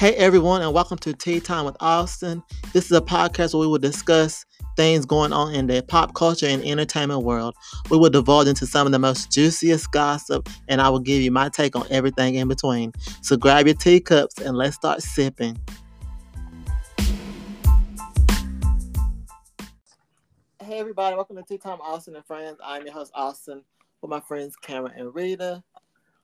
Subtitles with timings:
[0.00, 2.42] Hey everyone, and welcome to Tea Time with Austin.
[2.72, 6.46] This is a podcast where we will discuss things going on in the pop culture
[6.46, 7.54] and entertainment world.
[7.90, 11.30] We will divulge into some of the most juiciest gossip, and I will give you
[11.30, 12.94] my take on everything in between.
[13.20, 15.58] So grab your teacups and let's start sipping.
[20.62, 22.56] Hey everybody, welcome to Tea Time Austin and Friends.
[22.64, 23.64] I'm your host Austin
[24.00, 25.62] with my friends Cameron and Rita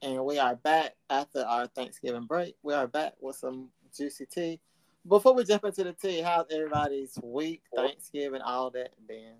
[0.06, 2.54] and we are back after our Thanksgiving break.
[2.62, 4.60] We are back with some juicy tea.
[5.06, 9.34] Before we jump into the tea, how's everybody's week, Thanksgiving, all that been?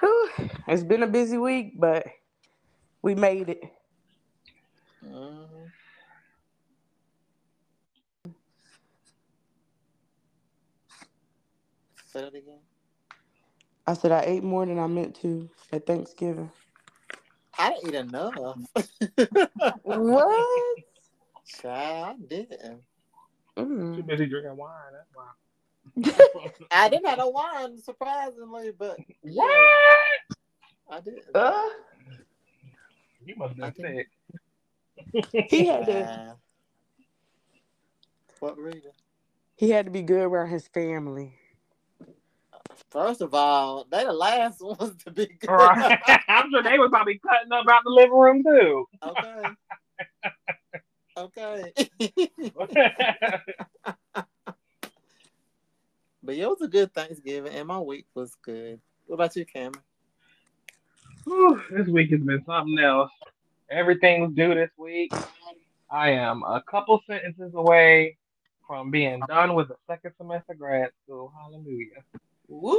[0.00, 0.30] Whew,
[0.66, 2.06] it's been a busy week, but
[3.02, 3.62] we made it.
[5.04, 5.66] Mm-hmm.
[12.06, 12.60] Say that again.
[13.86, 16.50] I said I ate more than I meant to at Thanksgiving.
[17.58, 18.34] I didn't eat enough.
[19.82, 20.78] What?
[21.60, 22.82] Child, I didn't.
[23.56, 24.06] Too Mm.
[24.06, 24.92] busy drinking wine.
[24.92, 26.60] That's why.
[26.70, 30.38] I didn't have a wine, surprisingly, but yeah, What?
[30.90, 31.20] I did.
[31.34, 31.68] Uh,
[33.24, 34.06] You must be I think-
[35.32, 35.46] sick.
[35.50, 36.00] he had to.
[36.04, 36.34] Nah.
[38.40, 38.90] What Rita?
[39.56, 41.34] He had to be good around his family.
[42.90, 45.50] First of all, they the last ones to be good.
[45.50, 45.98] Right.
[46.28, 48.86] I'm sure they was probably cutting up out the living room too.
[49.02, 49.48] okay.
[51.16, 51.72] okay.
[56.22, 58.80] but yeah, it was a good Thanksgiving, and my week was good.
[59.06, 59.82] What about you, Cameron?
[61.24, 63.10] Whew, this week has been something else.
[63.70, 65.12] Everything's due this week.
[65.90, 68.16] I am a couple sentences away
[68.66, 71.32] from being done with the second semester grad school.
[71.36, 72.02] Hallelujah.
[72.48, 72.76] Woo!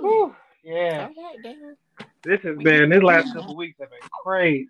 [0.00, 1.08] Whew, yeah.
[1.16, 1.76] All right.
[2.24, 4.68] This has been this last couple weeks have been crazy.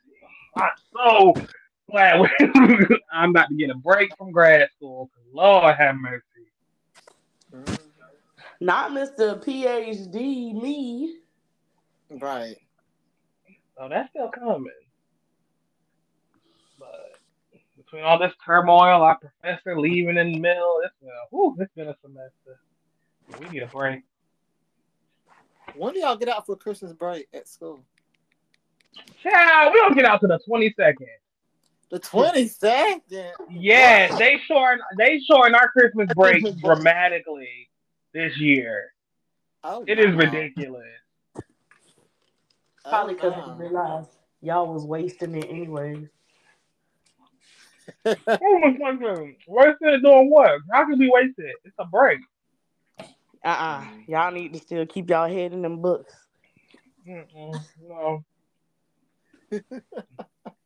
[0.57, 1.35] I'm so
[1.91, 2.31] glad
[3.13, 5.11] I'm about to get a break from grad school.
[5.33, 6.25] Lord have mercy.
[8.61, 9.43] Not Mr.
[9.43, 11.17] PhD, me.
[12.11, 12.57] Right.
[13.77, 14.71] So that's still coming.
[16.79, 17.13] But
[17.77, 21.75] between all this turmoil, our professor leaving in the middle, it's been a, whew, it's
[21.75, 22.61] been a semester.
[23.41, 24.03] We need a break.
[25.77, 27.85] When do y'all get out for Christmas break at school?
[29.23, 30.97] Child, we don't get out to the 22nd.
[31.91, 33.03] The twenty second.
[33.51, 37.69] Yeah, they shorten they shorten our Christmas break dramatically
[38.15, 38.95] this year.
[39.63, 40.17] Oh, It is no.
[40.17, 40.87] ridiculous.
[41.37, 41.43] Oh,
[42.89, 44.09] Probably because Oh, I realized
[44.41, 46.09] y'all was wasting it anyways.
[48.07, 48.17] Oh
[48.79, 49.35] my God.
[49.47, 50.61] Wasting it doing what?
[50.73, 51.57] How can we waste it?
[51.65, 52.21] It's a break.
[53.45, 53.85] Uh-uh.
[54.07, 56.15] Y'all need to still keep y'all head in them books.
[57.09, 57.55] Mm-mm,
[57.89, 58.25] no.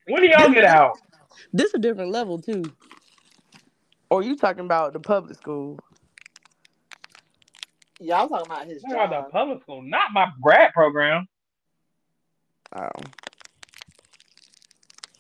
[0.06, 0.98] when do y'all get out?
[1.53, 2.64] This a different level too.
[4.10, 5.78] Or you talking about the public school?
[7.98, 9.12] Yeah, I was talking about his I'm talking job.
[9.12, 11.26] about the public school, not my grad program.
[12.75, 12.88] Oh.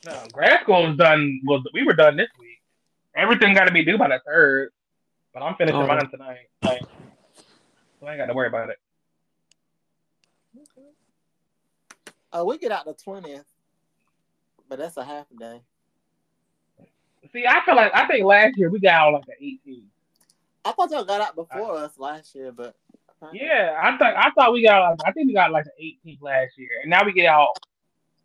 [0.04, 1.40] No, grad school is done.
[1.44, 2.60] Was we were done this week.
[3.16, 4.70] Everything got to be due by the third,
[5.32, 5.86] but I'm finishing Oh.
[5.86, 6.48] mine tonight,
[8.00, 8.78] so I ain't got to worry about it.
[12.32, 13.46] Oh, we get out the twentieth,
[14.68, 15.60] but that's a half a day.
[17.32, 19.82] See, I feel like I think last year we got out like the 18th.
[20.64, 22.74] I thought y'all got out before us last year, but
[23.32, 26.22] Yeah, I thought I thought we got like I think we got like the 18th
[26.22, 27.48] last year, and now we get out.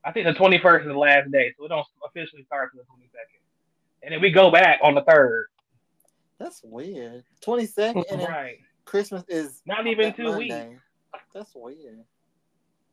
[0.04, 3.04] I think the 21st is the last day, so it don't officially start until the
[3.04, 5.48] 22nd, and then we go back on the third.
[6.40, 7.24] that's weird.
[7.42, 8.60] Twenty second and Right.
[8.92, 10.78] Christmas is Not even two Monday.
[11.34, 12.04] That's weird.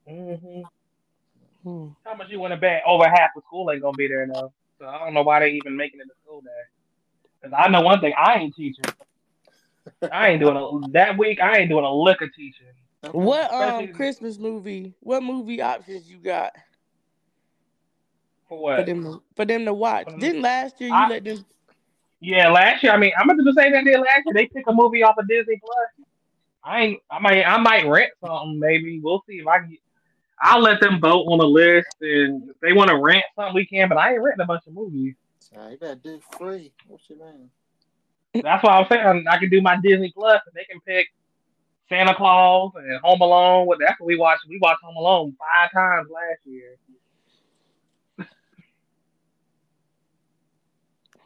[0.06, 0.60] hmm
[1.64, 1.88] Hmm.
[2.04, 2.82] How much you want to bet?
[2.86, 4.52] Over half the school ain't gonna be there though.
[4.78, 6.48] So I don't know why they even making it a school day.
[7.42, 8.84] Cause I know one thing, I ain't teaching.
[10.12, 11.40] I ain't doing a that week.
[11.40, 12.66] I ain't doing a lick of teaching.
[13.10, 14.94] What um Christmas movie?
[15.00, 16.52] What movie options you got
[18.48, 18.86] For for what?
[18.86, 20.06] them for them to watch?
[20.16, 21.44] Didn't last year you I- let them?
[22.20, 22.92] Yeah, last year.
[22.92, 24.34] I mean, I'm gonna do the same thing they did last year.
[24.34, 26.06] They pick a movie off of Disney Plus.
[26.64, 27.02] I ain't.
[27.10, 27.44] I might.
[27.44, 28.58] I might rent something.
[28.58, 29.76] Maybe we'll see if I can.
[30.40, 33.66] I'll let them vote on the list, and if they want to rent something, we
[33.66, 33.88] can.
[33.88, 35.14] But I ain't renting a bunch of movies.
[35.52, 36.72] Child, you better do free.
[36.86, 37.50] What's your name?
[38.42, 41.08] That's why I'm saying I can do my Disney Plus, and they can pick
[41.88, 43.66] Santa Claus and Home Alone.
[43.66, 44.42] What that's what we watched.
[44.48, 46.76] We watched Home Alone five times last year.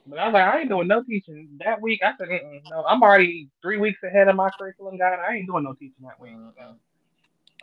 [0.07, 2.01] But I was like, I ain't doing no teaching that week.
[2.05, 5.19] I said, Mm-mm, no, I'm already three weeks ahead of my curriculum guide.
[5.19, 6.33] I ain't doing no teaching that week.
[6.35, 6.73] Uh-uh.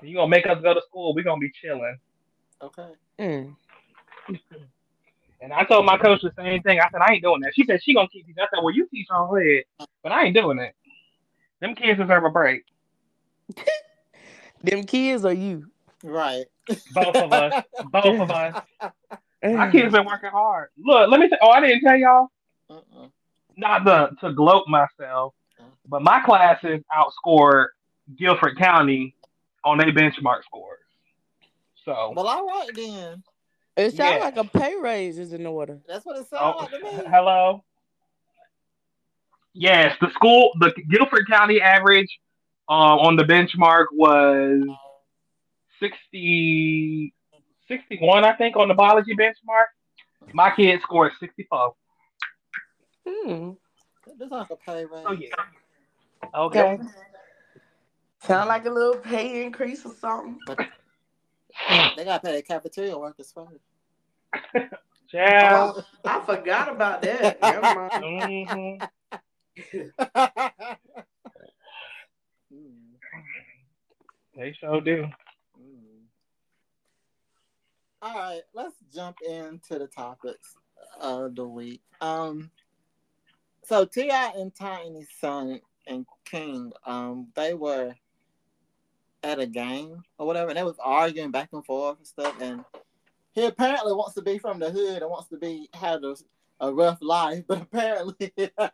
[0.01, 1.13] You gonna make us go to school?
[1.13, 1.97] We gonna be chilling.
[2.61, 2.87] Okay.
[3.19, 3.55] Mm.
[5.41, 6.79] And I told my coach the same thing.
[6.79, 7.53] I said, I ain't doing that.
[7.53, 8.41] She said she gonna keep teaching.
[8.41, 9.63] I said, Well, you teach on head,
[10.01, 10.73] but I ain't doing it.
[11.59, 12.63] Them kids deserve a break.
[14.63, 15.69] Them kids or you?
[16.03, 16.45] Right.
[16.93, 17.63] Both of us.
[17.91, 18.61] Both of us.
[19.43, 20.69] My kids have been working hard.
[20.77, 21.37] Look, let me say.
[21.41, 22.27] Oh, I didn't tell y'all.
[22.69, 23.07] Uh-uh.
[23.55, 25.33] Not the to gloat myself,
[25.87, 27.67] but my classes outscored
[28.17, 29.15] Guilford County
[29.63, 30.79] on their benchmark scores.
[31.85, 33.23] So Well, all right then.
[33.77, 34.23] It sounds Yeah.
[34.25, 35.79] like a pay raise is in order.
[35.87, 36.89] That's what it sounds Oh, like to me.
[37.09, 37.63] hello.
[39.53, 42.09] Yes, the school, the Guilford County average
[42.67, 44.63] um, on the benchmark was
[45.79, 47.13] 60,
[47.69, 49.67] 61, I think, on the biology benchmark.
[50.33, 51.73] My kid scored 64.
[53.07, 53.51] Hmm.
[54.17, 55.05] This like a pay raise.
[55.05, 55.29] Oh, yeah.
[56.35, 56.61] Okay.
[56.73, 56.83] Okay.
[58.21, 60.37] Sound like a little pay increase or something.
[61.95, 63.63] They gotta pay the cafeteria workers first.
[65.11, 65.75] Child.
[65.77, 67.41] Oh, I forgot about that.
[67.41, 67.91] Never mind.
[69.73, 69.89] Mhm.
[72.53, 72.95] Mm,
[74.35, 75.05] They sure do.
[78.01, 80.55] All right, let's jump into the topics
[81.01, 81.81] of the week.
[81.99, 82.49] Um,
[83.63, 84.31] so T.I.
[84.37, 87.93] and Tiny's son and King, um, they were
[89.21, 92.33] at a game or whatever, and they was arguing back and forth and stuff.
[92.41, 92.63] And
[93.33, 96.15] he apparently wants to be from the hood and wants to be had a,
[96.61, 98.71] a rough life, but apparently, Not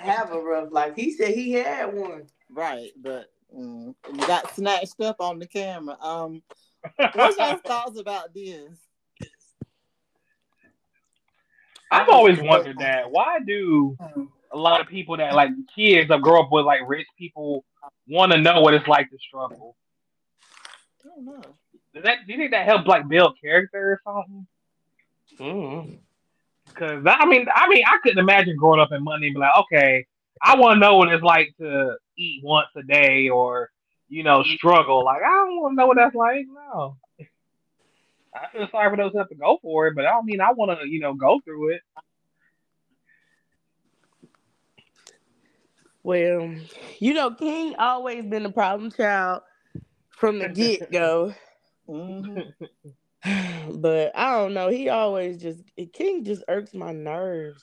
[0.00, 0.94] have a rough life.
[0.96, 2.26] He said he had one.
[2.50, 3.94] right, but mm,
[4.26, 5.96] got snatched up on the camera.
[6.00, 6.42] Um,
[7.14, 8.78] what's your thoughts about this?
[11.90, 13.10] I've always wondered that.
[13.10, 13.96] Why do
[14.52, 17.64] a lot of people that like kids that grow up with like rich people
[18.08, 19.76] want to know what it's like to struggle?
[21.04, 21.42] I don't know.
[21.94, 24.46] Does that do you think that helps like build character or something?
[25.38, 25.98] Mm.
[26.66, 29.56] Because I mean, I mean, I couldn't imagine growing up in money and be like,
[29.58, 30.06] okay,
[30.40, 33.70] I want to know what it's like to eat once a day or
[34.10, 35.04] you know struggle.
[35.04, 36.44] Like I don't want to know what that's like.
[36.52, 36.96] No,
[38.34, 40.40] I feel sorry for those who have to go for it, but I don't mean
[40.40, 41.80] I want to you know go through it.
[46.02, 46.54] Well,
[46.98, 49.42] you know, King always been the problem child
[50.10, 51.34] from the get go.
[51.88, 52.52] Mhm.
[53.80, 54.68] but I don't know.
[54.68, 57.62] He always just King just irks my nerves.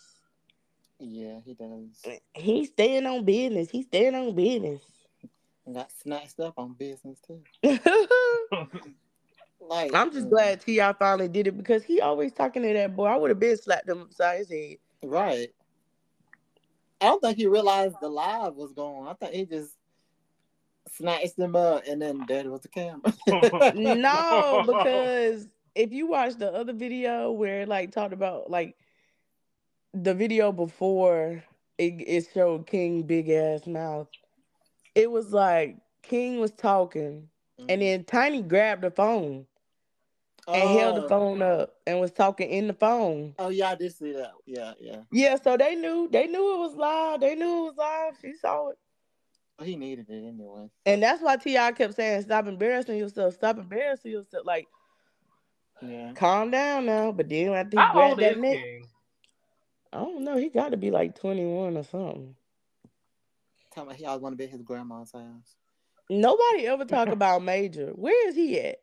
[0.99, 2.19] Yeah, he does.
[2.33, 3.69] He's staying on business.
[3.69, 4.81] He's staying on business.
[5.67, 7.43] And got snatched up on business too.
[9.69, 10.93] Like I'm just mm, glad T.I.
[10.93, 13.05] finally did it because he always talking to that boy.
[13.05, 14.77] I would have been slapped him upside his head.
[15.03, 15.49] Right.
[17.01, 19.07] I don't think he realized the live was going.
[19.07, 19.73] I think he just
[20.93, 23.13] snatched him up and then there was the camera.
[23.75, 28.75] no, because if you watch the other video where it like talked about like
[29.93, 31.43] the video before
[31.77, 34.07] it, it showed King big ass mouth,
[34.97, 37.29] it was like King was talking
[37.69, 38.05] and then mm-hmm.
[38.05, 39.45] Tiny grabbed the phone
[40.47, 41.07] and held the Oh.
[41.09, 43.35] phone up and was talking in the phone.
[43.37, 44.31] Oh yeah, I did see that.
[44.45, 45.01] Yeah, yeah.
[45.11, 47.19] Yeah, so they knew they knew it was live.
[47.19, 48.17] They knew it was live.
[48.21, 48.77] She saw it.
[49.63, 50.69] He needed it anyway.
[50.85, 51.71] And that's why T.I.
[51.71, 54.45] kept saying, Stop embarrassing yourself, stop embarrassing yourself.
[54.45, 54.67] Like,
[55.81, 56.13] Yeah.
[56.13, 57.11] calm down now.
[57.11, 58.87] But then I think How old that is neck, King?
[59.91, 62.35] I don't know, he got to be like 21 or something.
[63.77, 65.55] Tell me he always want to be at his grandma's house.
[66.09, 67.89] Nobody ever talk about Major.
[67.89, 68.77] Where is he at?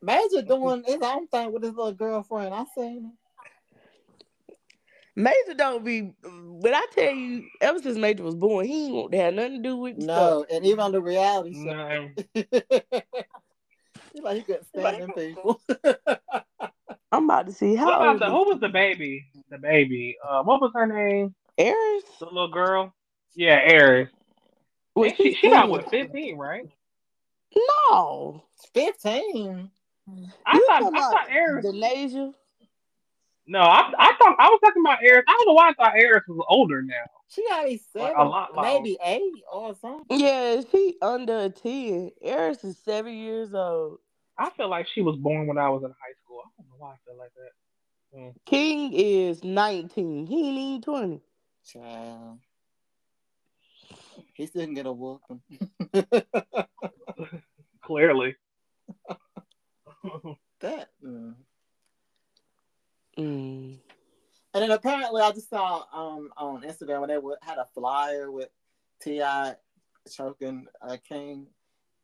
[0.00, 2.54] Major doing his own thing with his little girlfriend.
[2.54, 3.12] I seen him.
[5.14, 6.14] Major don't be.
[6.22, 9.62] But I tell you, ever since Major was born, he ain't want to have nothing
[9.62, 10.06] to do with stuff.
[10.06, 11.64] No, and even on the reality show.
[11.64, 12.08] No.
[12.32, 15.60] He's like he couldn't stand people.
[17.12, 19.26] I'm about to see how about old the, is who was the baby?
[19.50, 20.16] The baby.
[20.26, 21.34] Uh, what was her name?
[21.58, 22.04] Heiress?
[22.18, 22.94] The little girl.
[23.34, 24.10] Yeah, Heiress.
[24.94, 25.72] Was And she she not 20?
[25.82, 26.68] with fifteen, right?
[27.90, 28.44] No.
[28.74, 29.70] Fifteen.
[30.46, 31.66] I You thought talking I about thought Heiress.
[31.66, 32.32] Denasia?
[33.46, 35.24] No, I I thought I was talking about Heiress.
[35.28, 36.94] I don't know why I thought Heiress was older now.
[37.28, 40.20] She gotta be Like, seven, a lot maybe eight or something.
[40.20, 42.10] Yeah, she under 10.
[42.20, 43.98] Heiress is seven years old.
[44.38, 46.40] I feel like she was born when I was in high school.
[46.44, 48.18] I don't know why I feel like that.
[48.18, 48.34] Mm.
[48.44, 50.26] King is 19.
[50.26, 51.20] He ain't even 20.
[51.64, 52.38] Child.
[54.34, 55.42] He still can get a whooping.
[57.82, 58.34] Clearly.
[60.60, 60.88] that.
[61.04, 61.34] mm.
[63.18, 63.78] Mm.
[64.54, 68.30] And then apparently, I just saw um on Instagram when they would, had a flyer
[68.30, 68.48] with
[69.02, 69.54] T.I.
[70.10, 71.46] choking uh, King,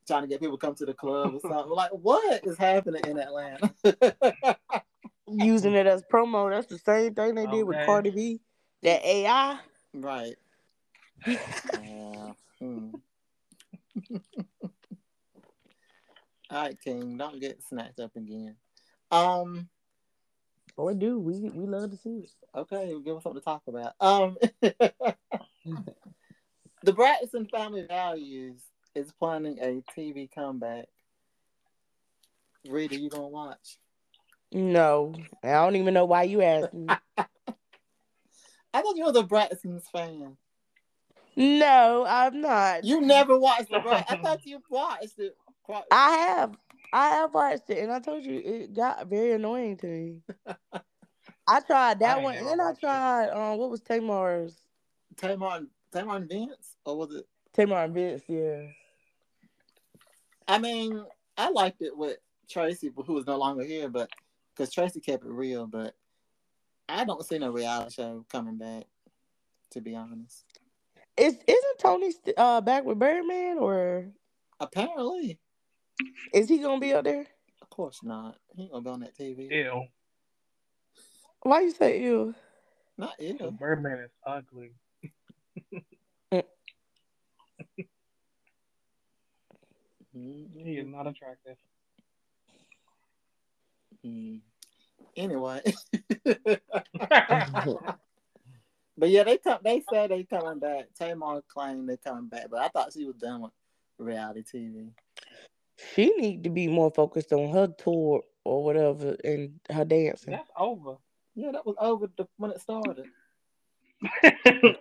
[0.06, 1.70] trying to get people to come to the club or something.
[1.70, 3.72] like, what is happening in Atlanta?
[5.30, 6.50] using it as promo.
[6.50, 7.86] That's the same thing they did with Okay.
[7.86, 8.40] Cardi B.
[8.82, 9.58] That AI.
[9.94, 10.36] Right.
[11.26, 12.32] Yeah.
[12.60, 12.90] Hmm.
[16.50, 17.16] All right, King.
[17.16, 18.56] Don't get snatched up again.
[19.12, 19.68] Um.
[20.76, 22.30] Or do we we love to see it.
[22.52, 23.92] Okay, give us something to talk about.
[24.00, 24.36] Um.
[26.82, 28.60] the Braxton Family Values
[28.96, 30.86] is planning a TV comeback.
[32.68, 33.78] Rita, you gonna watch?
[34.50, 36.86] No, I don't even know why you asked me.
[38.74, 40.36] I thought you were the Braxton's fan.
[41.38, 42.82] No, I'm not.
[42.84, 44.18] You never watched it, Braxton.
[44.18, 45.36] I thought you watched it.
[45.92, 46.56] I have.
[46.92, 50.16] I have watched it, and I told you it got very annoying to me.
[51.46, 54.56] I tried that ain't one, never and I tried um, what was Tamar's
[55.16, 57.24] Tamar, and- Tamar and Vince, or was it?
[57.52, 58.62] Tamar and Vince, yeah.
[60.48, 61.04] I mean,
[61.36, 62.16] I liked it with
[62.52, 64.10] Traci, but was no longer here, but
[64.56, 65.66] because Traci kept it real.
[65.68, 65.94] But
[66.88, 68.84] I don't see no reality show coming back.
[69.72, 70.44] To be honest,
[71.18, 74.06] Is isn't Toni st- uh back with Birdman, or
[74.60, 75.38] apparently,
[76.32, 77.26] is he gonna be up there?
[77.60, 78.36] of course not.
[78.54, 79.50] He ain't gonna be on that TV.
[79.50, 79.84] Ew.
[81.42, 82.34] Why you say you?
[82.96, 83.50] Not The ill.
[83.52, 84.72] Birdman is ugly.
[90.12, 90.48] He
[90.78, 91.56] is not attractive.
[94.04, 94.40] Mm.
[95.16, 95.60] Anyway,
[98.98, 99.58] but yeah, they come.
[99.64, 100.86] They said they coming back.
[100.98, 103.52] Tamar claimed they coming back, but I thought she was done with
[103.98, 104.90] reality TV.
[105.94, 110.32] She need to be more focused on her tour or whatever and her dancing.
[110.32, 110.96] That's over.
[111.34, 113.06] Yeah, that was over the, when it started.
[114.22, 114.74] that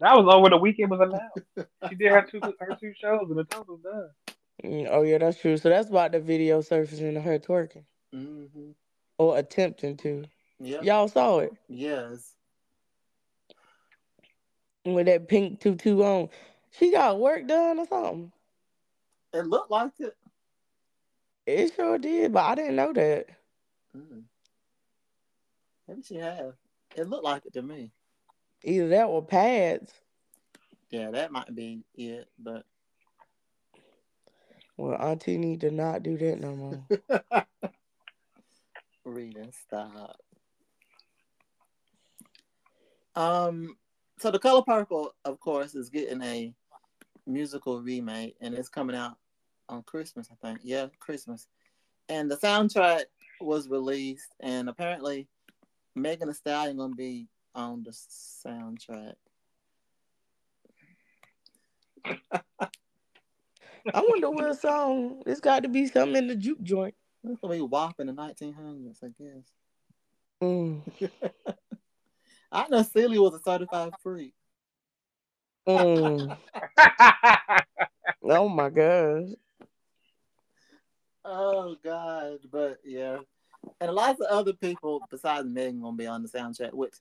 [0.00, 1.70] was over when the weekend was announced.
[1.88, 4.10] She did her two her two shows and the total's done.
[4.64, 5.56] Mm, Oh yeah, that's true.
[5.56, 7.84] So that's about the video surfacing of her twerking
[8.14, 8.70] Mm-hmm.
[9.18, 10.24] or attempting to.
[10.60, 10.84] Yep.
[10.84, 12.34] Y'all saw it Yes.
[14.84, 16.28] With that pink tutu on.
[16.70, 18.32] She got work done or something.
[19.32, 20.16] It looked like it.
[21.46, 23.26] It sure did, but I didn't know that.
[23.96, 24.24] Mm.
[25.86, 26.54] Maybe she have.
[26.96, 27.90] It looked like it to me.
[28.64, 29.92] Either that or pads.
[30.90, 32.64] Yeah, that might be it, but
[34.76, 36.84] Well, Auntie need to not do that no more.
[39.04, 40.16] reading stop.
[43.16, 43.76] Um,
[44.18, 46.52] so the color purple, of course, is getting a
[47.26, 49.16] musical remake, and it's coming out
[49.68, 50.60] on Christmas, I think.
[50.62, 51.46] Yeah, Christmas.
[52.08, 53.04] And the soundtrack
[53.40, 55.28] was released, and apparently,
[55.94, 59.14] Megan Thee Stallion gonna be on the soundtrack.
[63.94, 65.22] I wonder what song.
[65.26, 66.94] It's got to be something in the juke joint.
[67.24, 69.52] It's gonna be WAP in the 1900s, I guess.
[70.42, 70.82] Mm.
[72.50, 74.34] I know Celie was a certified freak.
[75.68, 76.36] Mm.
[78.30, 79.28] Oh my gosh.
[81.24, 83.18] Oh God, but yeah,
[83.80, 86.72] and lots of other people besides Megan gonna be on the soundtrack.
[86.72, 86.94] Which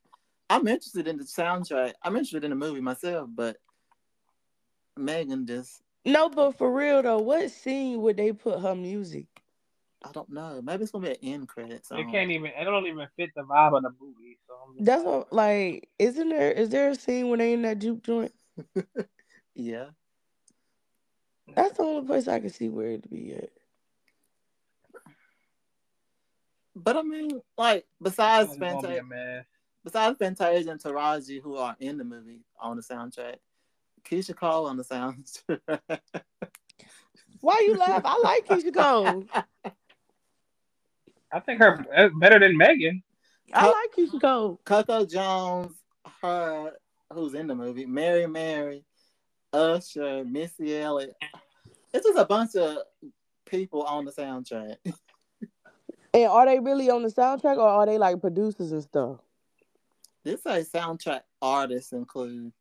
[0.49, 1.93] I'm interested in the soundtrack.
[2.03, 3.57] I'm interested in the movie myself, but
[4.95, 9.25] Megan just No, but for real though, what scene would they put her music?
[10.03, 10.61] I don't know.
[10.61, 11.99] Maybe it's gonna be an end credit song.
[11.99, 12.51] It can't even.
[12.51, 14.37] It don't even fit the vibe of the movie.
[14.47, 17.63] So I'm That's like, what like isn't there is there a scene when they in
[17.63, 18.33] that juke joint?
[19.59, 19.87] Yeah,
[21.55, 23.49] That's the only place I can see where it'd be at.
[26.75, 29.45] but I mean, like besides it's gonna be Fantasia,
[29.83, 33.37] besides Fantasia and Taraji, who are in the movie on the soundtrack,
[34.03, 34.83] Keyshia Cole on the
[35.63, 35.99] soundtrack.
[37.41, 38.03] Why you laugh?
[38.05, 39.25] I like Keyshia Cole.
[41.31, 43.03] I think her uh, better than Megan.
[43.53, 44.59] I like Keyshia Cole.
[44.65, 45.73] Coco Jones,
[46.21, 46.73] her
[47.13, 48.83] who's in the movie, Mary Mary,
[49.53, 51.15] Usher, Missy Elliott.
[51.93, 52.77] It's just a bunch of
[53.45, 54.75] people on the soundtrack.
[56.13, 59.19] And are they really on the soundtrack or are they like producers and stuff?
[60.23, 62.53] This a soundtrack artists include,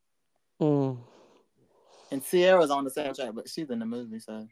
[0.61, 0.99] Mm.
[2.11, 4.47] and Ciara's on the soundtrack, but she's in the movie, so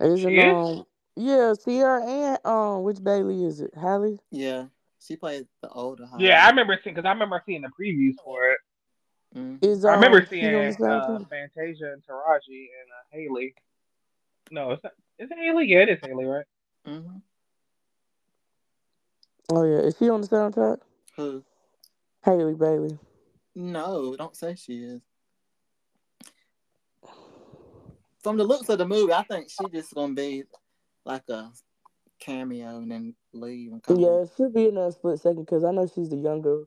[0.00, 0.78] Is She it, is?
[0.78, 0.86] um,
[1.16, 3.72] yeah, Ciara and um, which Bailey is it?
[3.74, 4.18] Halle?
[4.30, 4.66] yeah,
[5.00, 6.06] she plays the older.
[6.18, 8.58] Yeah, I remember seeing because I remember seeing the previews for it.
[9.36, 9.64] Mm.
[9.64, 11.18] Is I um, remember seeing on the uh.
[11.30, 13.54] Fantasia and Taraji and uh, Haley.
[14.50, 14.92] No, it's not.
[15.18, 15.66] Is it Haley?
[15.68, 16.46] Yeah, it is Haley, right?
[16.84, 17.18] hmm
[19.52, 20.78] Oh yeah, is she on the soundtrack?
[21.16, 21.42] Who?
[22.22, 22.98] Halle Bailey.
[23.54, 25.00] No, don't say she is.
[28.22, 30.44] From the looks of the movie, I think she just gonna be
[31.04, 31.50] like a
[32.18, 33.98] cameo, and then leave and come.
[33.98, 36.64] Yeah, she'll be in a split second because I know she's the younger.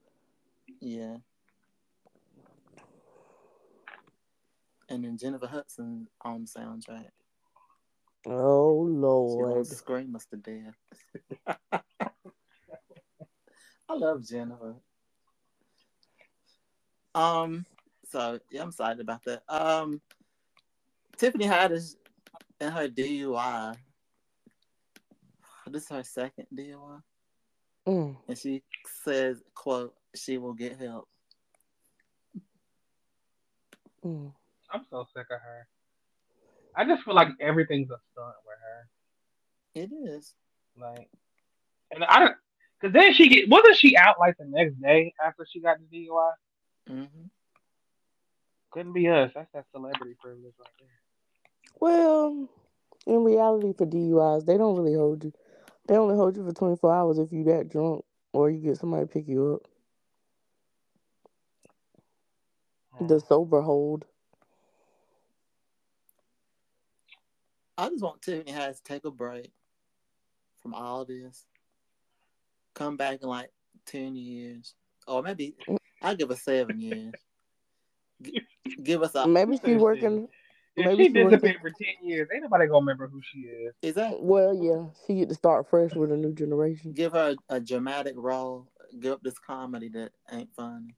[0.79, 1.17] Yeah.
[4.89, 7.09] And then Jennifer Hudson on soundtrack.
[8.25, 9.55] Oh Lord.
[9.55, 10.75] won't scream us to death.
[13.89, 14.75] I love Jennifer.
[17.15, 17.65] Um,
[18.09, 19.43] so yeah, I'm excited about that.
[19.49, 20.01] Um,
[21.17, 21.95] Tiffany Haddish
[22.59, 23.75] and her DUI.
[25.73, 27.01] This is her second DUI,
[27.87, 28.15] Mm.
[28.27, 28.61] and she
[29.03, 31.09] says, "quote She will get help."
[34.05, 34.31] Mm.
[34.71, 35.67] I'm so sick of her.
[36.75, 38.89] I just feel like everything's a stunt with her.
[39.81, 40.35] It is.
[40.77, 41.09] Like,
[41.91, 42.35] and I don't,
[42.79, 45.85] cause then she get wasn't she out like the next day after she got the
[46.07, 46.33] DUI?
[46.87, 47.25] hmm
[48.69, 49.31] Couldn't be us.
[49.33, 50.89] That's that celebrity privilege right there.
[51.79, 52.47] Well,
[53.07, 55.33] in reality, for DUIs, they don't really hold you.
[55.87, 59.03] They only hold you for 24 hours if you that drunk or you get somebody
[59.03, 59.67] to pick you up.
[62.97, 63.07] Hmm.
[63.07, 64.05] The sober hold.
[67.77, 69.51] I just want Tiffany Haddish to take a break
[70.61, 71.45] from all this.
[72.75, 73.49] Come back in like
[73.85, 74.75] ten years,
[75.07, 75.77] or maybe mm.
[76.01, 77.13] I'll give her seven years.
[78.21, 78.41] G-
[78.81, 80.27] give us a Maybe Say she working.
[80.75, 83.73] If Maybe she she disappeared for ten years, ain't nobody gonna remember who she is.
[83.83, 86.93] is that Well, yeah, she get to start fresh with a new generation.
[86.93, 88.67] give her a, a dramatic role.
[88.99, 90.95] Give up this comedy that ain't funny.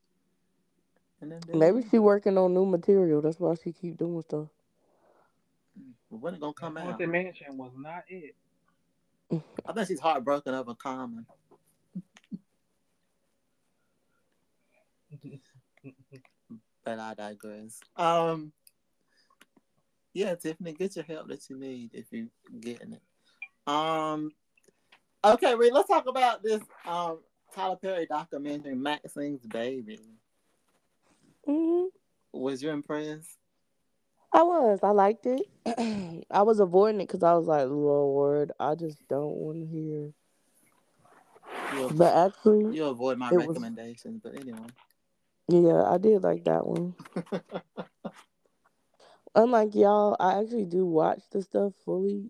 [1.21, 3.21] And then Maybe she working on new material.
[3.21, 4.47] That's why she keep doing stuff.
[6.09, 6.97] when it gonna come out?
[6.97, 8.35] The Mansion was not it.
[9.65, 11.25] I think she's heartbroken over Common.
[16.83, 17.79] But I digress.
[17.97, 18.51] Um,
[20.15, 22.27] yeah, Tiffany, get your help that you need if you're
[22.61, 23.01] getting it.
[23.67, 24.31] Um,
[25.23, 27.19] okay, Reed, let's talk about this um
[27.53, 29.99] Tyler Perry documentary, Maxine's Baby.
[31.45, 31.83] hmm
[32.31, 33.37] Was you impressed?
[34.33, 34.79] I was.
[34.83, 35.41] I liked it.
[36.31, 40.13] I was avoiding it because I was like, Lord, I just don't want to hear.
[41.77, 44.67] You, But actually, you avoid my it was- recommendations, but anyway.
[45.49, 46.95] yeah, I did like that one.
[49.35, 52.29] Unlike y'all, I actually do watch the stuff fully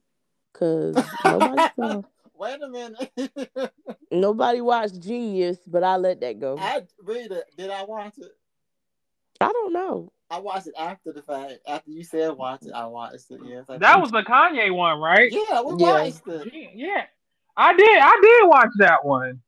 [0.51, 2.01] because nobody saw.
[2.37, 3.71] Wait a minute.
[4.11, 6.57] Nobody watched Genius, but I let that go.
[6.59, 7.45] I read it.
[7.57, 8.31] Did I watch it?
[9.41, 10.11] I don't know.
[10.29, 11.53] I watched it after the fact.
[11.67, 13.39] After you said watch it, I watched it.
[13.45, 14.01] Yes, I That did.
[14.01, 15.31] was the Kanye one, right?
[15.31, 15.61] yeah.
[15.61, 16.03] We Yeah.
[16.03, 16.53] watched it.
[16.73, 17.03] Yeah,
[17.55, 17.99] I did.
[17.99, 19.41] I did watch that one.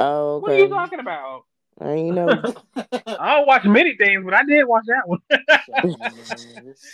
[0.00, 1.44] Oh, What are you talking about?
[1.80, 2.28] I ain't know.
[3.06, 5.20] I don't watch many things, but I did watch that one.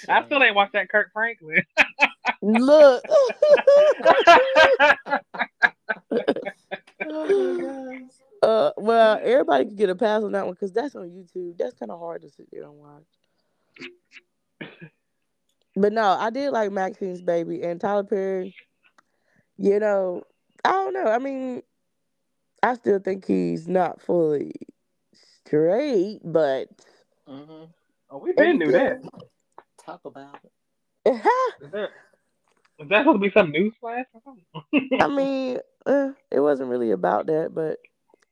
[0.08, 1.62] I still ain't watched that Kirk Franklin.
[2.40, 3.04] Look.
[3.08, 3.30] Oh,
[8.42, 11.58] uh, well, everybody can get a pass on that one because that's on YouTube.
[11.58, 13.04] That's kind of hard to sit there and watch.
[15.76, 18.54] But no, I did like Maxine's baby and Tyler Perry.
[19.56, 20.22] You know,
[20.64, 21.06] I don't know.
[21.06, 21.62] I mean,
[22.62, 24.52] I still think he's not fully
[25.50, 26.68] straight, but
[27.28, 27.64] hmm
[28.10, 29.02] Oh, we been knew that.
[29.84, 30.52] Talk about it.
[31.64, 31.90] Is that,
[32.80, 34.06] is that supposed to be some news flash?
[35.00, 37.78] I mean, uh, it wasn't really about that, but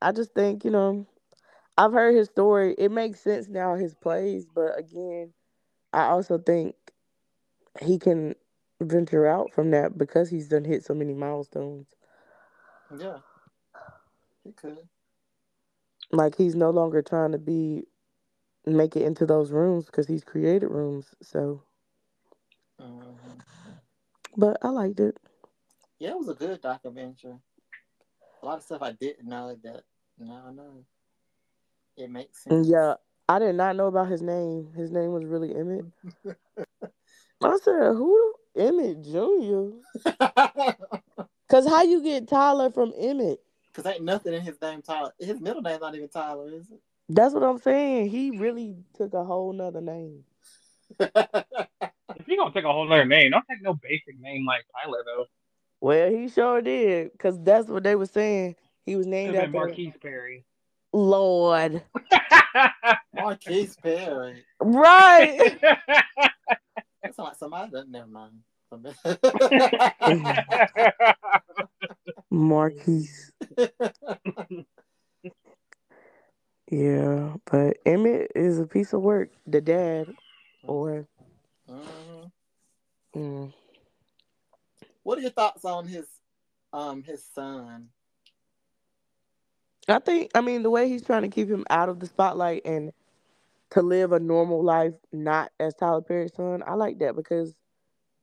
[0.03, 1.07] I just think, you know,
[1.79, 2.75] I've heard his story.
[2.79, 5.33] It makes sense now, his plays, but again,
[5.93, 6.77] I also think
[7.83, 8.35] he can
[8.81, 11.89] venture out from that because he's done hit so many milestones.
[12.99, 13.19] Yeah,
[14.45, 14.79] he could.
[16.13, 17.85] Like he's no longer trying to be
[18.67, 21.15] make it into those rooms because he's created rooms.
[21.23, 21.63] So,
[22.81, 23.41] Mhm.
[24.37, 25.19] but I liked it.
[25.99, 27.39] Yeah, it was a good documentary.
[28.43, 29.85] A lot of stuff I didn't know that
[30.19, 30.85] now I know.
[31.97, 32.69] It makes sense.
[32.69, 32.95] yeah,
[33.29, 34.73] I did not know about his name.
[34.75, 35.91] His name was really Emmitt.
[37.43, 39.73] I said, "Who Emmitt Junior?"
[41.49, 43.39] Cause how you get Tyler from Emmitt?
[43.79, 45.13] Cause ain't nothing in his name Tyler.
[45.21, 46.81] His middle name's not even Tyler, is it?
[47.09, 48.11] That's what I'm saying.
[48.11, 50.25] He really took a whole nother name.
[50.99, 55.05] if you gonna take a whole other name, don't take no basic name like Tyler
[55.07, 55.27] though.
[55.81, 58.57] Well, he sure did, cause that's what they were saying.
[58.85, 60.45] He was named Should have been after Marquise Perry.
[60.93, 61.81] Lord.
[63.15, 64.45] Marquise Perry.
[64.59, 65.57] Right.
[67.01, 68.41] That sounds like somebody that never mind.
[72.31, 73.28] Marquise.
[76.71, 79.31] Yeah, but Emmitt is a piece of work.
[79.47, 80.09] The dad,
[80.67, 81.07] or
[81.69, 82.33] Mhm.
[83.17, 83.53] mm,
[85.03, 86.09] What are your thoughts on his
[86.73, 87.91] um his son
[89.89, 92.63] I think I mean the way he's trying to keep him out of the spotlight
[92.67, 92.93] and
[93.71, 96.63] to live a normal life, not as Tyler Perry's son.
[96.67, 97.57] I like that because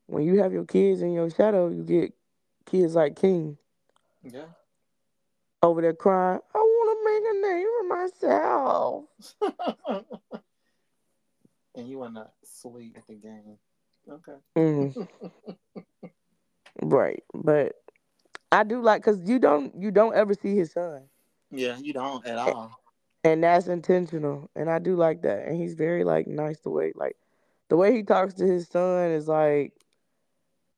[0.07, 2.13] when you have your kids in your shadow, you get
[2.65, 3.57] kids like King
[4.23, 4.47] Yeah.
[5.65, 6.39] Over there crying.
[6.53, 9.05] I want to make a name for myself.
[11.75, 13.57] and you want to sleep at the game.
[14.09, 14.35] Okay.
[14.57, 15.07] Mm.
[16.83, 17.73] right, but
[18.51, 21.03] I do like because you don't you don't ever see his son,
[21.51, 22.79] Yeah, you don't at all.
[23.23, 25.47] and that's intentional, and I do like that.
[25.47, 27.17] And he's very like nice the way like
[27.69, 29.73] the way he talks to his son is like,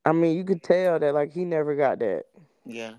[0.06, 2.24] I mean, you could tell that like he never got that.
[2.66, 2.94] Yeah.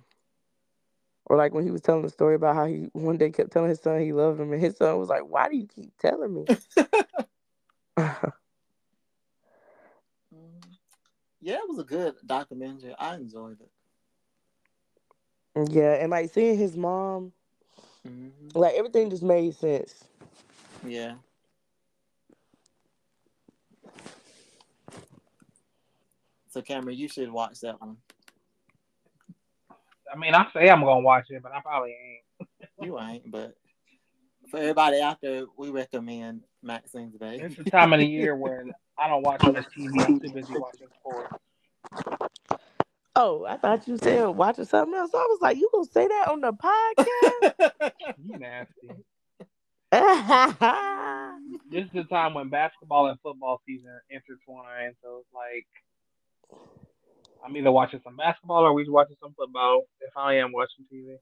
[1.28, 3.68] Or like when he was telling the story about how he one day kept telling
[3.68, 6.34] his son he loved him, and his son was like, "Why do you keep telling
[6.34, 6.46] me?"
[10.34, 10.60] Mm.
[11.40, 12.94] yeah, it was a good documentary.
[12.98, 13.70] I enjoyed it.
[15.70, 17.32] yeah, and like seeing his mom,
[18.06, 20.04] hmm like everything just made sense.
[20.86, 21.14] Yeah.
[26.50, 27.96] So Cameron, you should watch that one.
[30.18, 32.48] I mean, I say I'm gonna watch it, but I probably ain't.
[32.82, 33.54] You ain't, but
[34.50, 37.38] for everybody out there, we recommend Maxine's Bay.
[37.40, 38.64] It's the time of the year where
[38.98, 40.04] I don't watch much TV.
[40.04, 41.32] I'm too busy watching sports.
[43.14, 45.12] Oh, I thought you said watching something else.
[45.14, 47.92] I was like, you gonna say that on the podcast?
[48.24, 48.90] You nasty.
[51.70, 55.66] This is the time when basketball and football season intertwine, so it's like
[57.44, 59.84] I'm either watching some basketball or we're watching some football.
[60.00, 61.16] If I am watching TV.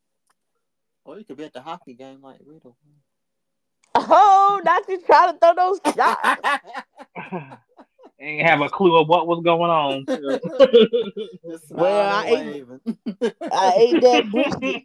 [1.05, 2.71] or you could be at the hockey game like Rita.
[3.95, 6.41] oh, not you trying to throw those shots.
[8.19, 10.07] Ain't have a clue of what was going on.
[10.07, 10.39] too.
[11.71, 12.81] Well, I smiling and ate- waving.
[13.53, 14.83] I ate that brisket.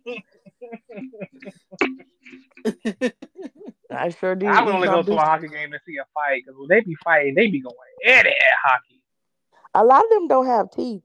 [3.90, 4.50] I sure did.
[4.50, 6.68] I would eat only go to a hockey game to see a fight because when
[6.68, 9.02] they be fighting, they be going at it at hockey.
[9.74, 11.04] A lot of them don't have teeth.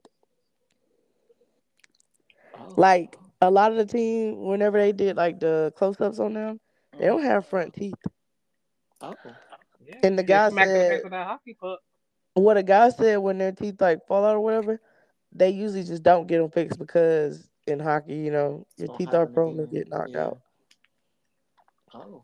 [2.59, 2.75] Oh.
[2.77, 6.61] Like a lot of the team, whenever they did like the close ups on them,
[6.99, 7.95] they don't have front teeth.
[9.01, 9.15] Oh.
[9.85, 11.39] Yeah, And the guy smack the said- that.
[12.35, 14.81] What a guy said when their teeth like fall out or whatever,
[15.33, 19.15] they usually just don't get them fixed because in hockey, you know, your Won't teeth
[19.15, 20.25] are prone to get knocked Yeah.
[20.27, 20.39] out.
[21.95, 22.23] Oh.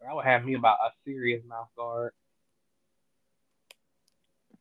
[0.00, 2.12] That would have me about a serious mouth guard.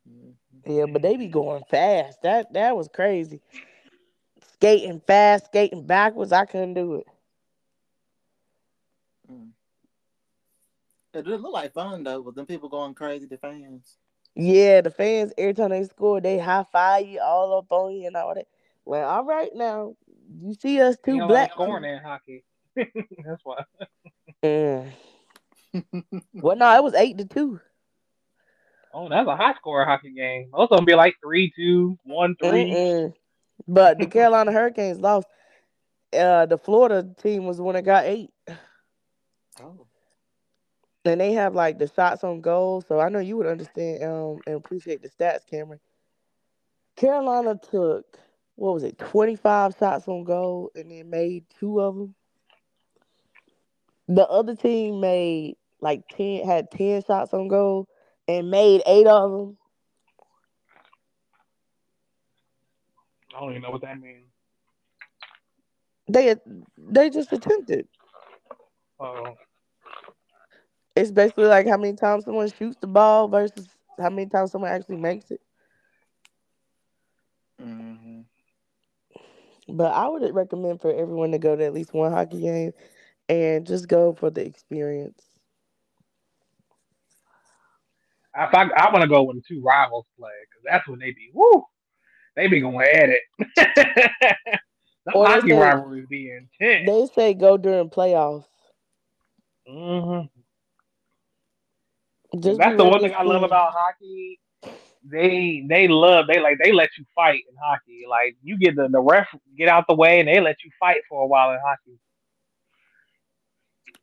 [0.09, 0.33] Mhm.
[0.65, 2.21] Yeah, but they be going fast.
[2.21, 3.41] That that was crazy.
[4.61, 6.31] Skating fast, skating backwards.
[6.31, 7.07] I couldn't do it.
[9.31, 9.49] Mm.
[11.15, 13.97] It did look like fun though, with them people going crazy, the fans.
[14.35, 18.05] Yeah, the fans every time they score, they high five you all up on you
[18.05, 18.45] and all that.
[18.85, 19.95] Well, all right now,
[20.43, 21.49] you see us two Ain't a lot black.
[21.49, 22.43] of scoring in hockey.
[22.75, 23.63] That's why.
[24.43, 24.91] Mm.
[26.33, 27.59] Well, no, it was eight to two.
[28.93, 30.49] Oh, that's a high score hockey game.
[30.51, 33.13] Most of them be like three, two, one, 3 Mm-mm.
[33.67, 35.27] But the Carolina Hurricanes lost.
[36.13, 38.31] Uh, the Florida team was the one that got eight,
[39.61, 39.87] Oh.
[41.05, 42.81] and they have like the shots on goal.
[42.81, 45.79] So I know you would understand um and appreciate the stats, Cameron.
[46.97, 48.17] Carolina took
[48.55, 52.15] what was it, twenty five shots on goal, and then made two of them.
[54.09, 57.87] The other team made like ten, had ten shots on goal,
[58.27, 59.57] and made eight of them.
[63.35, 64.29] I don't even know what that means.
[66.07, 66.35] They
[66.77, 67.87] they just attempted.
[68.99, 69.35] Oh,
[70.95, 73.67] It's basically like how many times someone shoots the ball versus
[73.99, 75.41] how many times someone actually makes it.
[77.59, 78.21] hmm
[79.67, 82.71] But I would recommend for everyone to go to at least one hockey game
[83.29, 85.23] and just go for the experience.
[88.35, 91.11] if I I want to go when the two rivals play because that's when they
[91.11, 91.63] be woo,
[92.35, 93.21] they be going at it.
[95.05, 96.87] the Or they hockey say- rivalries be intense.
[96.87, 98.45] They say go during playoffs.
[99.67, 100.21] hmm
[102.39, 104.39] Just That's the one to thing I love about hockey.
[105.03, 108.03] They they love they like they let you fight in hockey.
[108.09, 111.01] Like you get the the ref get out the way and they let you fight
[111.09, 111.99] for a while in hockey.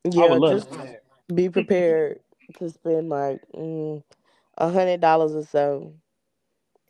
[0.04, 1.02] Yeah, just that.
[1.34, 2.20] be prepared
[2.58, 4.02] to spend like mm,
[4.56, 5.92] a hundred dollars or so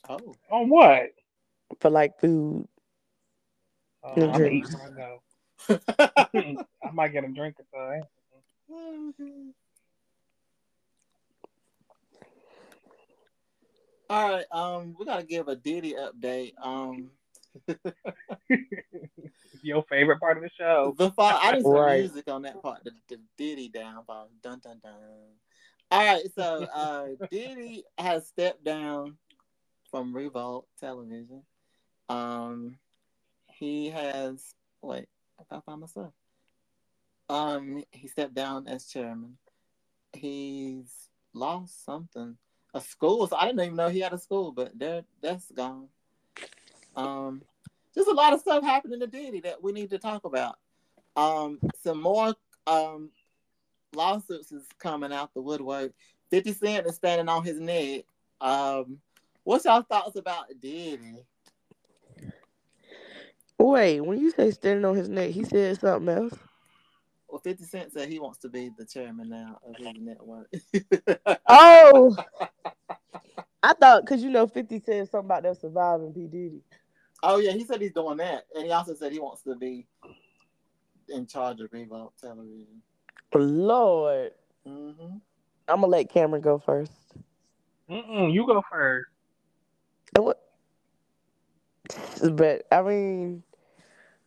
[0.08, 0.34] Oh.
[0.50, 1.10] On what?
[1.80, 2.66] For like food.
[4.04, 4.74] Uh, And I'm gonna drinks.
[4.74, 5.18] when I.
[6.84, 8.98] I might get a drink or so.
[14.10, 14.46] All right.
[14.50, 16.52] Um, we gotta give a Diddy update.
[16.62, 17.10] Um,
[19.62, 20.94] Your favorite part of the show.
[20.96, 21.38] The fall.
[21.42, 22.00] I did some Right.
[22.00, 22.84] music on that part.
[22.84, 24.30] The, the Diddy downfall.
[24.42, 24.92] Dun dun dun.
[25.90, 29.16] All right, so uh, Diddy has stepped down
[29.90, 31.42] from Revolt Television.
[32.08, 32.78] Um,
[33.52, 35.08] he has wait.
[35.38, 36.12] I gotta find myself.
[37.28, 39.36] Um, he stepped down as chairman.
[40.12, 42.36] He's lost something.
[42.74, 43.26] A school.
[43.26, 45.88] So I didn't even know he had a school, but there, that's gone.
[46.96, 47.42] Um,
[47.94, 50.58] just a lot of stuff happening to Diddy that we need to talk about.
[51.16, 52.34] Um, some more
[52.66, 53.10] um
[53.94, 55.92] lawsuits is coming out the woodwork.
[56.30, 58.04] Fifty Cent is standing on his neck.
[58.40, 58.98] Um,
[59.44, 61.24] what's y'all thoughts about Diddy?
[63.58, 66.34] Wait, when you say standing on his neck, he said something else.
[67.28, 70.50] Well, Fifty Cent said he wants to be the chairman now of his network.
[71.48, 72.16] Oh,
[73.62, 76.62] I thought because you know Fifty said something about them surviving P Diddy.
[77.22, 79.86] oh yeah, he said he's doing that, and he also said he wants to be
[81.08, 82.82] in charge of Revolt Television.
[83.34, 84.32] Lord,
[84.66, 84.90] hmm
[85.68, 86.92] I'm gonna let Cameron go first.
[87.90, 89.08] Mm-mm, you go first.
[90.14, 90.40] And what?
[92.32, 93.42] But I mean,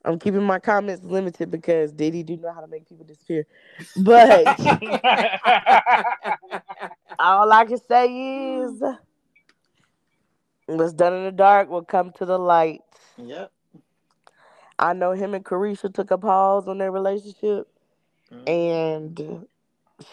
[0.03, 3.45] I'm keeping my comments limited because Diddy do know how to make people disappear.
[3.97, 4.59] But
[7.19, 8.81] all I can say is,
[10.65, 12.81] what's done in the dark will come to the light.
[13.17, 13.51] Yep.
[14.79, 17.67] I know him and Caresha took a pause on their relationship,
[18.31, 18.49] Mhm.
[18.49, 19.47] and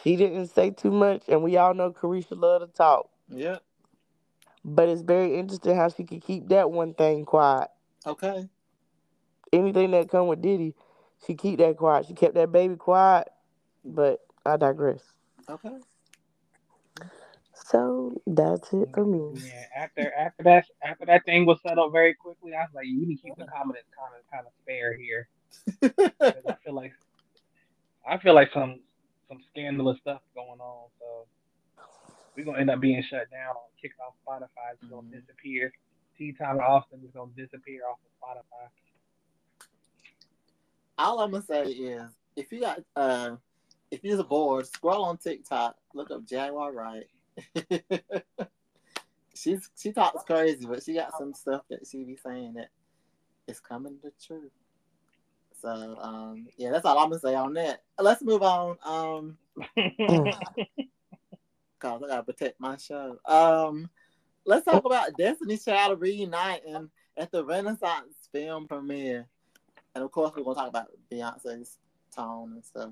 [0.03, 1.23] she didn't say too much.
[1.29, 3.63] And we all know Caresha love to talk, Yep.
[4.67, 7.71] but it's very interesting how she could keep that one thing quiet.
[8.05, 8.47] Okay.
[9.53, 10.75] Anything that come with Diddy,
[11.27, 12.07] she keep that quiet.
[12.07, 13.29] She kept that baby quiet,
[13.85, 15.03] but I digress.
[15.49, 15.77] Okay.
[17.55, 19.41] So that's it for me.
[19.43, 23.07] Yeah, after after that after that thing was settled very quickly, I was like, you
[23.07, 25.29] need to keep the comments kind of kind of spare here.
[26.49, 26.93] I feel like
[28.09, 28.81] I feel like some
[29.29, 30.89] some scandalous stuff going on.
[31.01, 31.27] So
[32.37, 34.73] we're gonna end up being shut down or kicked off Spotify.
[34.75, 35.21] It's gonna Mhm.
[35.21, 35.73] disappear.
[36.17, 38.69] Tea Time Austin is gonna disappear off of Spotify.
[40.99, 43.37] All I'm gonna say is, if you got, uh,
[43.91, 47.07] if you're bored, scroll on TikTok, look up Jaguar Wright.
[49.35, 52.71] She's she talks crazy, but she got some stuff that she be saying that
[53.47, 54.51] is coming to truth.
[55.61, 57.83] So um, yeah, that's all I'm gonna say on that.
[57.99, 58.77] Let's move on.
[58.85, 59.39] Um,
[61.79, 63.19] cause I gotta protect my show.
[63.25, 63.89] Um,
[64.45, 69.27] let's talk about Destiny Child reuniting at the Renaissance film premiere,
[69.99, 71.77] and of course we're gonna talk about Beyonce's
[72.15, 72.91] tone and stuff.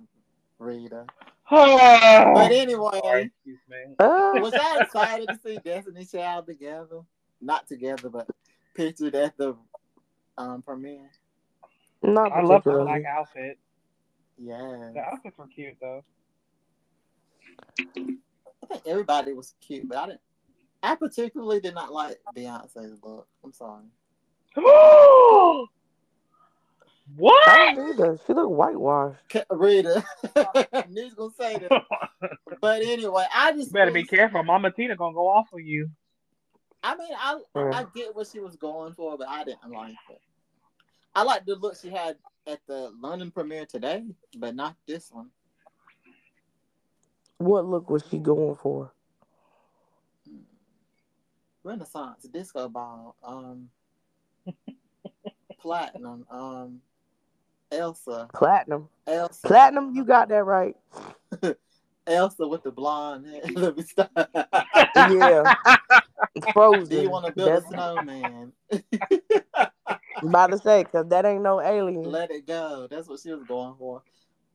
[0.59, 1.05] Rita,
[1.49, 3.77] but anyway, Sorry, me.
[4.01, 7.03] Uh, was y'all excited to see Destiny Child together?
[7.40, 8.27] Not together, but
[8.75, 9.55] pictured at the
[10.37, 11.11] um, premiere.
[12.03, 12.85] not I love the particularly.
[12.87, 13.59] black outfit.
[14.38, 16.03] Yeah, The outfits were cute though.
[17.79, 20.21] I think everybody was cute, but I didn't.
[20.83, 23.29] I particularly did not like Beyonce's look.
[23.45, 23.85] I'm sorry.
[27.14, 27.49] what?
[27.49, 28.19] I don't either.
[28.27, 29.21] She look whitewashed.
[29.31, 30.05] Ca- Rita,
[30.90, 31.83] News gonna say that.
[32.61, 34.42] But anyway, I just You better be careful.
[34.42, 35.90] Mama Tina gonna go off on you.
[36.83, 37.71] I mean, I Yeah.
[37.73, 40.21] I get what she was going for, but I didn't like it.
[41.14, 42.16] I like the look she had
[42.47, 44.05] at the London premiere today,
[44.38, 45.31] but not this one.
[47.38, 48.92] What look was she going for?
[51.62, 53.69] Renaissance disco ball, um,
[55.61, 56.81] platinum, um,
[57.70, 58.88] Elsa, Platinum.
[59.07, 60.76] Elsa, Platinum, you got that right.
[62.07, 63.42] Elsa with the blonde hair.
[63.55, 64.11] Let me stop.
[64.94, 65.55] Yeah.
[66.52, 66.88] Frozen.
[66.88, 68.52] Do you want to build a snowman?
[68.70, 72.05] I'm about to say, because that ain't no alien.
[72.11, 72.87] Let it go.
[72.90, 74.02] That's what she was going for.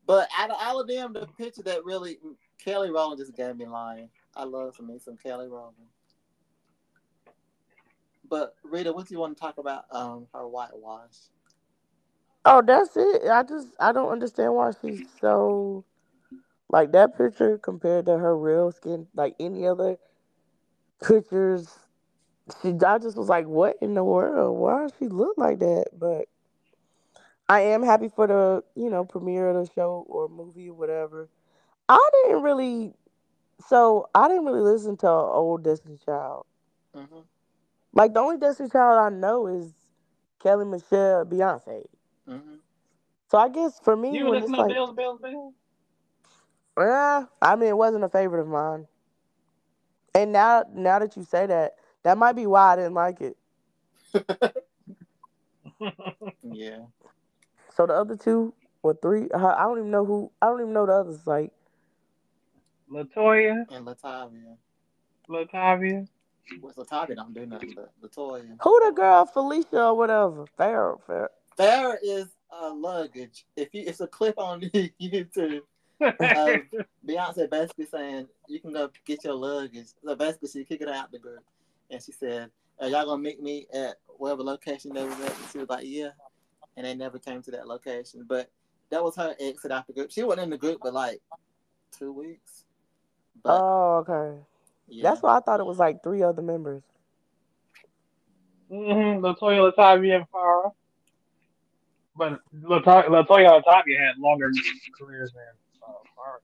[0.06, 2.18] But out of all of them, the picture that really
[2.58, 4.08] Kelly Rowland just gave me lying.
[4.34, 5.76] I love some me some Kelly Rowland.
[8.28, 9.84] But Rita, what do you want to talk about?
[9.90, 11.16] Um, her whitewash.
[12.44, 13.28] Oh, that's it.
[13.30, 15.84] I just I don't understand why she's so
[16.70, 19.98] like that picture compared to her real skin, like any other
[21.06, 21.68] pictures.
[22.62, 24.58] She, I just was like, what in the world?
[24.58, 25.86] Why does she look like that?
[25.98, 26.26] But
[27.48, 31.28] I am happy for the you know premiere of the show or movie or whatever.
[31.88, 32.94] I didn't really,
[33.68, 36.46] so I didn't really listen to old Destiny Child.
[36.94, 37.20] hmm
[37.92, 39.72] Like the only Destiny Child I know is
[40.42, 41.84] Kelly Michelle, Beyonce.
[42.26, 42.56] Hmm
[43.30, 45.54] So I guess for me, You when listen it's to like, Bills, Bills, Bills?
[46.78, 48.86] yeah, I mean, it wasn't a favorite of mine.
[50.14, 53.36] And now, now that you say that, that might be why I didn't like it.
[56.42, 56.80] Yeah.
[57.74, 60.30] So the other two or three, uh, I don't even know who.
[60.40, 61.26] I don't even know the others.
[61.26, 61.52] Like
[62.90, 64.56] LeToya, And LaTavia.
[65.28, 66.06] LaTavia.
[66.60, 68.58] Well, LaTavia don't do nothing, but LeToya.
[68.62, 70.44] who the girl Felicia or whatever.
[70.58, 71.00] Farrah.
[71.08, 71.28] Farrah.
[71.56, 73.44] There is a luggage.
[73.56, 74.60] If you, it's a clip on
[75.00, 75.60] YouTube.
[76.00, 76.08] Uh,
[77.06, 79.88] Beyonce basically saying you can go get your luggage.
[80.04, 81.44] So basically, she kicked it out the group,
[81.90, 85.48] and she said, "Are y'all gonna meet me at whatever location they was at?" And
[85.52, 86.10] she was like, "Yeah,"
[86.76, 88.24] and they never came to that location.
[88.28, 88.50] But
[88.90, 90.10] that was her exit out the group.
[90.10, 91.20] She wasn't in the group, but like
[91.96, 92.64] two weeks.
[93.42, 94.38] But Oh, okay.
[94.88, 96.82] yeah, That's why I thought it was like three other members.
[98.70, 99.24] Mm-hmm.
[99.24, 100.72] LeToya, LaTavia, and Farrah.
[102.16, 104.50] But LeToya, LeToya and LaTavia had longer
[104.98, 105.42] careers than
[105.82, 106.38] uh,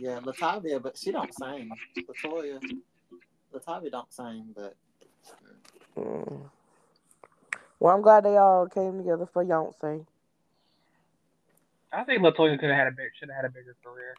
[0.00, 1.70] yeah, LaTavia, but she don't sing.
[1.96, 2.60] LeToya,
[3.54, 4.76] LaTavia don't sing, but
[5.96, 6.50] Mm.
[7.78, 10.06] Well, I'm glad they all came together for Beyonce.
[11.92, 14.16] I think LeToya could have had a big, should have had a bigger career.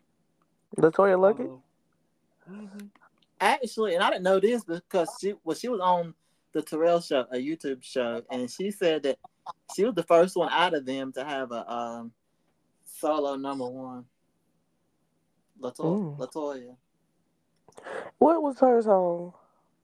[0.77, 1.59] LeToya Luckett.
[2.49, 2.85] Mm-hmm.
[3.41, 6.13] actually, and I didn't know this because she well, she was on
[6.55, 9.17] the Terrell show, a YouTube show, and she said that
[9.75, 12.11] she was the first one out of them to have a um,
[12.85, 14.05] solo number one.
[15.61, 16.17] LeToya, Mm.
[16.17, 16.75] LeToya.
[18.19, 19.33] What was her song?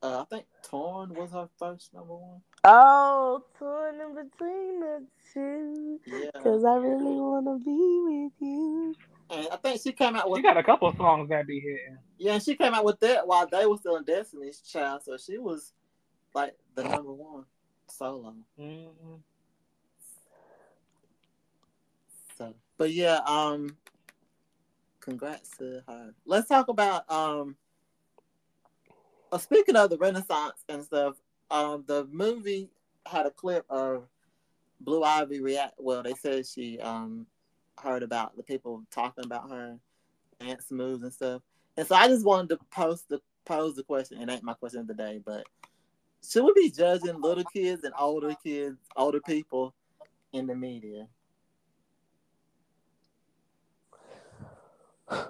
[0.01, 2.41] Uh, I think Torn was her first number one.
[2.63, 5.99] Oh, torn in between the two.
[6.05, 8.95] Yeah, Cause I really wanna be with you.
[9.29, 10.39] and I think she came out with.
[10.39, 11.97] She got a couple of songs that be hitting.
[12.17, 15.17] yeah, and she came out with that while they were still in Destiny's Child, so
[15.17, 15.73] she was
[16.33, 17.45] like the number one
[17.87, 18.33] solo.
[18.59, 19.15] Mm-hmm.
[22.37, 23.75] So, but yeah, um,
[24.99, 26.13] congrats to her.
[26.25, 27.55] Let's talk about um.
[29.31, 31.15] Uh, speaking of the Renaissance and stuff,
[31.49, 32.69] um, the movie
[33.05, 34.03] had a clip of
[34.81, 35.75] Blue Ivy react.
[35.77, 37.25] Well, they said she um
[37.81, 39.77] heard about the people talking about her
[40.39, 41.41] dance moves and stuff,
[41.77, 44.21] and so I just wanted to post the pose the question.
[44.21, 45.45] It ain't my question of the day, but
[46.27, 49.73] should we be judging little kids and older kids, older people
[50.33, 51.07] in the media?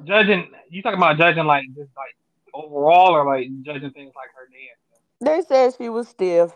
[0.03, 2.15] Judging, you talking about judging like just like
[2.53, 4.77] overall, or like judging things like her dance?
[5.19, 6.51] They said she was stiff.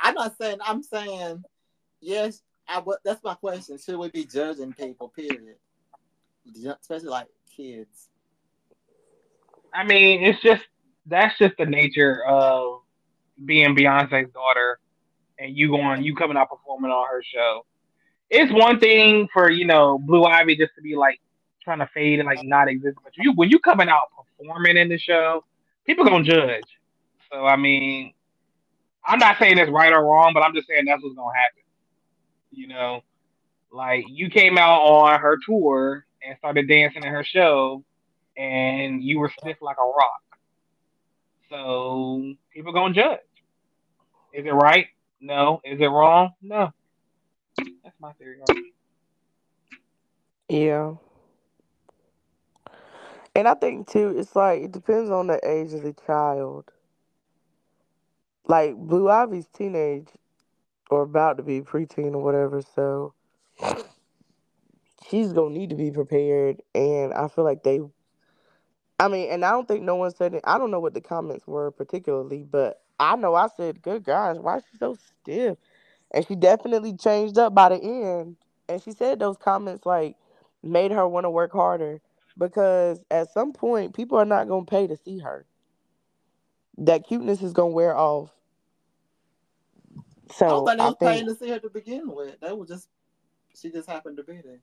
[0.00, 0.58] I'm not saying.
[0.64, 1.44] I'm saying
[2.00, 2.42] yes.
[2.68, 2.98] I would.
[3.04, 3.78] That's my question.
[3.78, 5.08] Should we be judging people?
[5.08, 5.56] Period.
[6.80, 8.08] Especially like kids.
[9.72, 10.64] I mean, it's just
[11.06, 12.80] that's just the nature of
[13.42, 14.78] being Beyonce's daughter,
[15.38, 17.64] and you going, you coming out performing on her show.
[18.30, 21.20] It's one thing for you know Blue Ivy just to be like
[21.62, 24.88] trying to fade and like not exist, but you when you coming out performing in
[24.88, 25.44] the show,
[25.86, 26.64] people gonna judge.
[27.32, 28.12] So I mean,
[29.04, 31.62] I'm not saying it's right or wrong, but I'm just saying that's what's gonna happen.
[32.50, 33.02] You know,
[33.72, 37.84] like you came out on her tour and started dancing in her show,
[38.36, 40.22] and you were stiff like a rock.
[41.54, 43.20] So people gonna judge.
[44.32, 44.88] Is it right?
[45.20, 45.60] No.
[45.64, 46.32] Is it wrong?
[46.42, 46.72] No.
[47.56, 48.38] That's my theory.
[50.48, 50.94] Yeah.
[53.36, 56.72] And I think too, it's like it depends on the age of the child.
[58.48, 60.08] Like Blue Ivy's teenage
[60.90, 63.14] or about to be preteen or whatever, so
[65.08, 66.62] she's gonna need to be prepared.
[66.74, 67.78] And I feel like they,
[69.04, 70.42] I mean, and I don't think no one said it.
[70.44, 74.38] I don't know what the comments were particularly, but I know I said, "Good gosh,
[74.38, 75.58] why is she so stiff?"
[76.12, 78.36] And she definitely changed up by the end.
[78.68, 80.16] And she said those comments like
[80.62, 82.00] made her want to work harder
[82.38, 85.46] because at some point people are not gonna pay to see her.
[86.78, 88.32] That cuteness is gonna wear off.
[90.32, 90.46] So.
[90.46, 92.40] I So don't think they I was paying to see her to begin with.
[92.40, 92.88] They was just
[93.60, 94.60] she just happened to be there.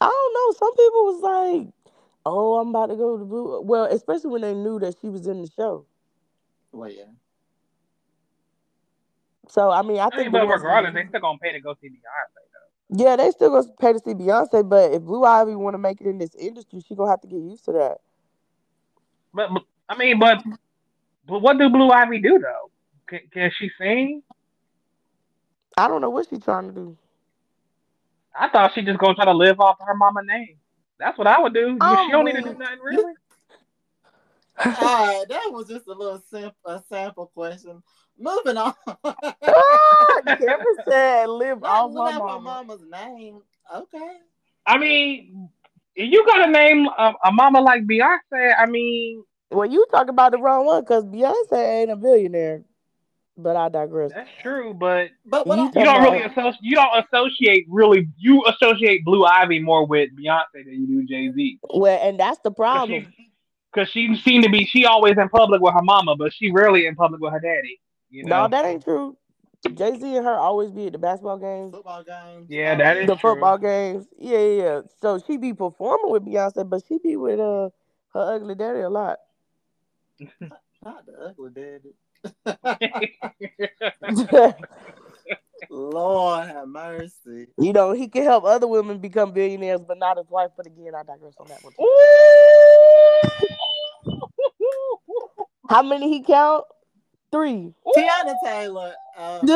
[0.00, 0.58] I don't know.
[0.58, 1.93] Some people was like,
[2.26, 5.26] "Oh, I'm about to go to Blue." Well, especially when they knew that she was
[5.26, 5.86] in the show.
[6.72, 7.04] Well, yeah.
[9.48, 11.60] So I mean, I I think mean, but ones- regardless, they still gonna pay to
[11.60, 12.98] go see Beyonce.
[12.98, 14.68] yeah, they still gonna pay to see Beyonce.
[14.68, 17.28] But if Blue Ivy want to make it in this industry, she gonna have to
[17.28, 17.98] get used to that.
[19.34, 20.42] But, but I mean, but
[21.26, 22.70] but what do Blue Ivy do though?
[23.06, 24.22] Can, can she sing?
[25.76, 26.96] I don't know what she's trying to do.
[28.38, 30.56] I thought she just gonna try to live off her mama name.
[31.04, 31.76] That's what I would do.
[31.82, 33.12] Oh, she don't need to do nothing really.
[34.64, 37.82] All right, that was just a little simple a sample question.
[38.18, 38.72] Moving on.
[39.04, 43.40] ah, Kevin said, "Live Not off live my off mama." mama's name.
[43.74, 44.16] Okay.
[44.64, 45.50] I mean,
[45.94, 50.32] you got a name a, a mama like Beyonce, I mean, Well, you talk about
[50.32, 52.62] the wrong one because Beyonce ain't a billionaire.
[53.36, 54.12] But I digress.
[54.14, 56.60] That's true, but But what You I, you don't really associate.
[56.62, 58.08] You don't associate really.
[58.16, 61.58] You associate Blue Ivy more with Beyonce than you do Jay Z.
[61.62, 63.12] Well, and that's the problem.
[63.74, 64.64] cause she seemed to be.
[64.66, 67.80] She always in public with her mama, but she rarely in public with her daddy.
[68.10, 68.42] You know.
[68.42, 69.16] No, that ain't true.
[69.72, 72.46] Jay Z and her always be at the basketball games, football games.
[72.50, 73.32] Yeah, all that is the true.
[73.32, 74.06] football games.
[74.18, 74.80] Yeah, yeah, yeah.
[75.00, 77.70] So she be performing with Beyonce, but she be with uh
[78.12, 79.18] her ugly daddy a lot.
[80.40, 81.94] Not the ugly daddy.
[82.46, 82.54] You
[85.70, 87.46] Lord have mercy.
[87.58, 90.50] You know, he can help other women become billionaires, but not his wife.
[90.56, 91.72] But again, I digress on that one.
[91.72, 91.88] too.
[95.68, 96.64] How many he count?
[97.32, 97.72] Three.
[97.96, 99.40] Teyana Taylor uh,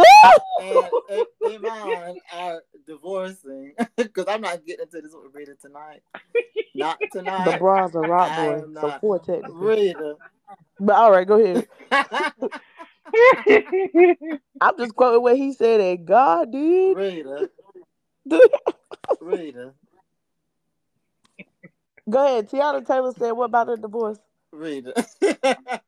[0.61, 6.01] and I- Iman are divorcing because I'm not getting into this with Rita tonight.
[6.75, 7.45] Not tonight.
[7.45, 7.59] the tonight.
[7.61, 8.61] bronze and rock I boy.
[8.63, 9.01] So not.
[9.01, 9.55] four technically.
[9.55, 10.17] Rita.
[10.81, 11.67] But all right, go ahead.
[14.61, 16.97] I'm just quoting what he said that God did.
[16.97, 17.51] Rita.
[19.21, 19.75] Rita.
[22.09, 22.49] Go ahead.
[22.49, 24.19] Teyana Taylor said, "What about the divorce?"
[24.53, 24.95] Rita.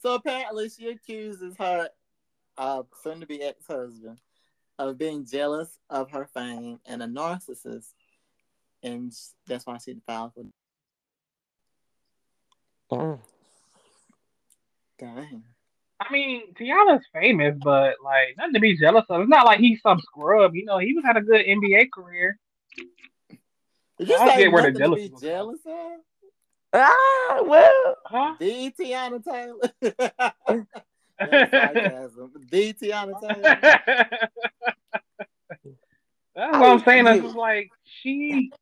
[0.00, 1.88] so apparently she accuses her
[2.56, 4.18] uh, soon to be ex husband
[4.78, 7.94] of being jealous of her fame and a narcissist.
[8.82, 9.12] And
[9.46, 10.44] that's why she filed for
[12.90, 13.18] Mm.
[14.98, 15.44] dang.
[16.00, 19.20] I mean, Teyana's famous, but like nothing to be jealous of.
[19.20, 20.54] It's not like he's some scrub.
[20.54, 22.38] You know, he was had a good NBA career.
[23.98, 26.00] Did you I don't say get where the nothing to be jealous of?
[26.72, 28.34] Ah, well, Huh?
[28.38, 29.70] The Teyana Taylor.
[31.18, 32.32] That's sarcasm.
[32.50, 33.58] The Teyana Taylor.
[36.36, 37.06] That's what I'm saying.
[37.08, 37.70] It's just like
[38.02, 38.52] she.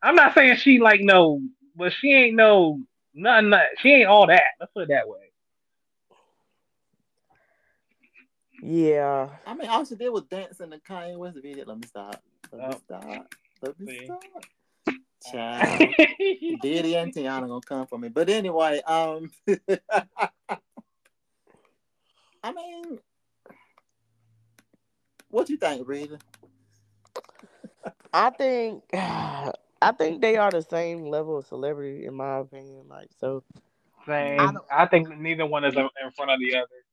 [0.00, 1.40] I'm not saying she like no,
[1.74, 2.78] but she ain't no
[3.14, 3.50] nothing.
[3.50, 4.42] that- She ain't all that.
[4.60, 5.18] Let's put it that way.
[8.62, 9.28] yeah.
[9.46, 11.64] I mean, all she did was dance in the Kanye West video.
[11.66, 12.22] Let me stop.
[12.52, 12.80] Let me Oh.
[12.84, 13.34] stop.
[13.62, 14.04] Let me See.
[14.06, 14.20] stop.
[15.32, 15.94] Child.
[16.60, 18.08] Diddy and Teyana gonna come for me.
[18.08, 19.30] But anyway, um
[22.42, 22.98] I mean
[25.30, 26.18] what you think, Rita?
[28.12, 28.84] I think,
[29.88, 32.86] I think they are the same level of celebrity, in my opinion.
[32.88, 33.44] Like, so
[34.06, 34.40] Same.
[34.70, 36.84] I I, think neither one is in in front of the other.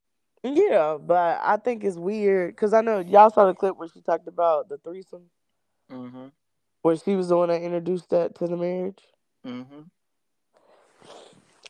[0.43, 4.01] yeah, but I think it's weird because I know y'all saw the clip where she
[4.01, 5.29] talked about the threesome,
[5.91, 6.27] Mm-hmm.
[6.81, 9.03] where she was the one that introduced that to the marriage.
[9.45, 9.81] Mm-hmm.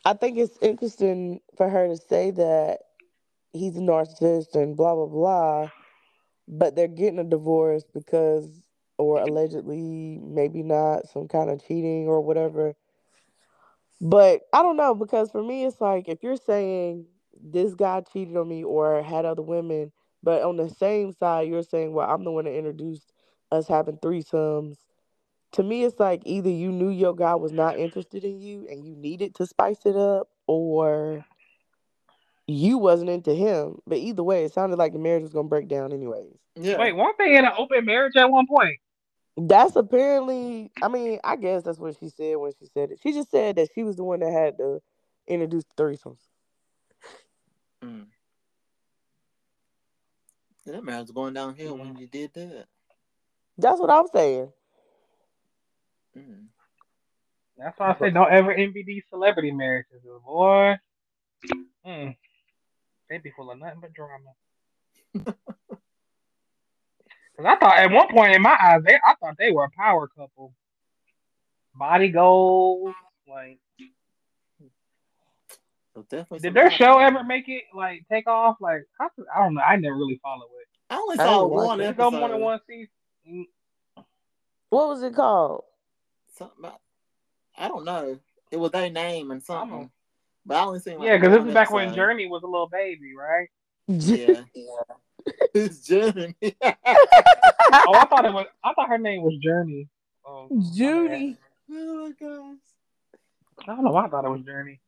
[0.05, 2.80] I think it's interesting for her to say that
[3.53, 5.69] he's a narcissist and blah blah blah,
[6.47, 8.47] but they're getting a divorce because,
[9.01, 12.75] or allegedly, maybe not some kind of cheating or whatever.
[13.99, 17.05] But I don't know because for me, it's like if you're saying
[17.43, 19.91] this guy cheated on me or had other women,
[20.23, 23.11] but on the same side, you're saying, well, I'm the one that introduced
[23.51, 24.77] us having threesomes.
[25.53, 28.85] To me, it's like either you knew your guy was not interested in you and
[28.85, 31.25] you needed to spice it up, or
[32.47, 33.79] you wasn't into him.
[33.85, 36.37] But either way, it sounded like the marriage was gonna break down anyways.
[36.55, 36.77] Yeah.
[36.77, 38.79] Wait, weren't they in an open marriage at one point?
[39.47, 42.99] That's apparently, I mean, I guess that's what she said when she said it.
[43.01, 44.81] She just said that she was the one that had to
[45.27, 46.21] introduce the threesomes.
[47.83, 48.07] Mm.
[50.67, 51.99] That marriage was going downhill when Mm.
[51.99, 52.67] you did that.
[53.57, 54.51] That's what I'm saying.
[56.17, 56.47] Mm.
[57.57, 60.75] That's why I said don't ever envy these celebrity marriages, boy.
[61.85, 62.15] Mm.
[63.09, 64.33] They be full of nothing but drama.
[67.41, 69.69] Cause I thought at one point in my eyes, they I thought they were a
[69.71, 70.53] power couple.
[71.75, 72.93] Body goals,
[73.27, 73.57] like
[75.95, 76.03] So
[76.37, 76.69] did their drama.
[76.71, 78.57] show ever make it like take off?
[78.59, 79.61] Like I, I don't know.
[79.61, 80.67] I never really follow it.
[80.89, 82.11] I only saw didn't one Did it episode.
[82.11, 82.87] go more than one season?
[83.29, 84.03] Mm,
[84.69, 85.63] What was it called?
[86.37, 86.79] Something about,
[87.57, 88.19] I don't know.
[88.51, 89.69] It was their name and something.
[89.79, 89.91] know.
[90.45, 91.95] But I only seen like Yeah, because this one is back when episode.
[91.95, 93.47] Journey was a little baby, right?
[93.87, 94.41] Yeah.
[95.53, 96.36] it's Journey.
[97.74, 98.47] Oh, I thought it was.
[98.65, 99.88] I thought her name was Journey.
[100.26, 100.72] Oh, my.
[100.76, 101.38] Judy.
[101.72, 102.57] oh my gosh.
[103.61, 103.91] I don't know.
[103.91, 104.82] why I thought it was Journey.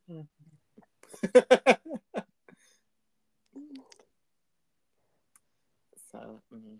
[6.11, 6.77] So, mm.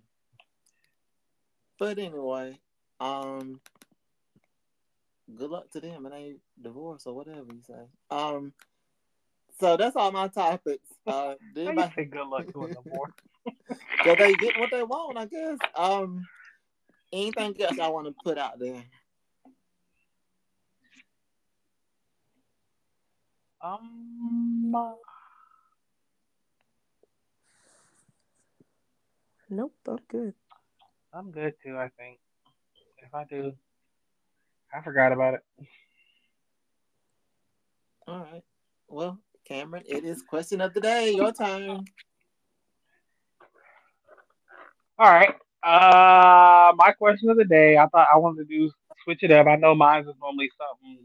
[1.80, 2.60] but anyway,
[3.00, 3.60] um,
[5.34, 7.88] good luck to them and they divorce or whatever you say.
[8.12, 8.54] Um,
[9.60, 10.88] so that's all my topics.
[11.08, 13.14] Uh, did How you anybody, say good luck to a divorce?
[14.04, 15.58] so they get what they want, I guess.
[15.76, 16.26] Um,
[17.12, 18.84] anything else I want to put out there?
[23.62, 24.94] Um, uh,
[29.50, 30.34] Nope, I'm good.
[31.14, 31.78] I'm good too.
[31.78, 32.18] I think.
[32.98, 33.54] If I do,
[34.74, 35.42] I forgot about it.
[38.08, 38.44] All right.
[38.88, 41.12] Well, Cameron, it is question of the day.
[41.12, 41.86] Your turn.
[45.00, 45.34] All right.
[45.64, 47.78] Uh, my question of the day.
[47.78, 48.70] I thought I wanted to do
[49.04, 49.48] switch it up.
[49.48, 51.00] I know mine is normally something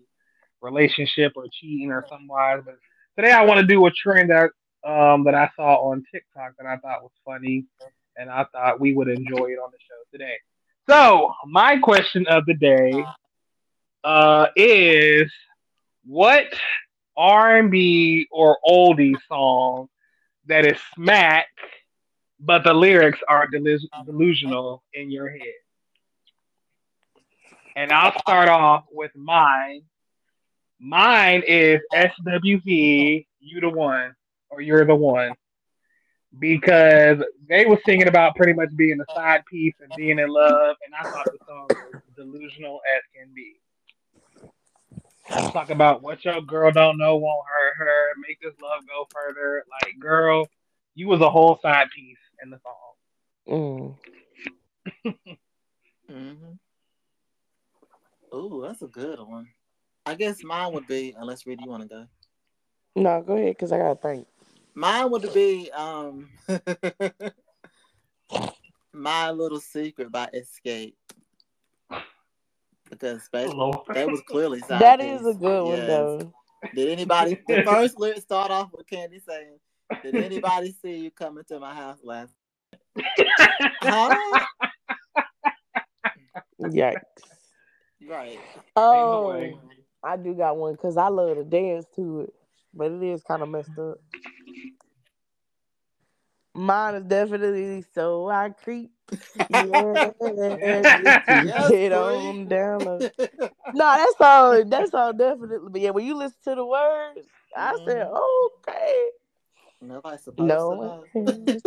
[0.61, 2.74] relationship or cheating or something wise, but
[3.16, 4.51] today I want to do a trend that
[4.89, 7.64] um that I saw on TikTok that I thought was funny,
[8.16, 10.36] and I thought we would enjoy it on the show today.
[10.89, 12.93] So my question of the day
[14.05, 15.32] uh is
[16.05, 16.47] what
[17.16, 19.89] R and B or oldie song
[20.47, 21.49] that is smack,
[22.41, 24.05] but the lyrics are delus- uh-huh.
[24.05, 25.55] delusional in your head.
[27.76, 29.82] And I'll start off with mine.
[30.80, 34.14] Mine is SWV, You the One,
[34.51, 35.32] or You're the One.
[36.39, 37.18] Because
[37.49, 40.95] they were singing about pretty much being a side piece and being in love, and
[40.95, 43.55] I thought the song was delusional as can be.
[45.53, 49.64] Talk about what your girl don't know won't hurt her, make this love go further.
[49.70, 50.49] Like, girl,
[50.95, 53.97] you was a whole side piece in the song.
[55.07, 55.36] Mm.
[56.11, 56.55] Mm-hmm.
[58.34, 59.47] Ooh, that's a good one.
[60.07, 62.07] I guess mine would be, unless Reed, you want to go.
[62.97, 64.26] No, go ahead, cause I gotta think.
[64.74, 66.30] Mine would be um
[68.95, 70.95] My Little Secret by Xscape.
[72.89, 73.80] Because basically, Lord.
[73.93, 75.20] that was clearly side That piece.
[75.20, 75.89] is a good one Yes.
[75.89, 76.32] though.
[76.74, 79.59] Did anybody the first lyric start off with Kandi saying,
[80.03, 82.32] Did anybody see you coming to my house last
[83.80, 84.47] Huh?
[86.61, 87.03] Yikes.
[88.09, 88.39] Right.
[88.76, 89.55] Oh, way.
[90.03, 92.34] I do got one because I love to dance to it,
[92.72, 93.99] but it is kind of messed up.
[96.55, 98.91] Mine is definitely so I creep.
[99.51, 102.78] Yeah, Yes, get on down.
[102.80, 102.99] low.
[103.18, 104.64] No, that's all.
[104.64, 105.68] That's all definitely.
[105.70, 107.20] But yeah, when you listen to the words,
[107.57, 108.68] I said, mm-hmm.
[108.68, 109.09] okay.
[109.80, 111.04] Nobody's supposed No.
[111.12, 111.60] to know.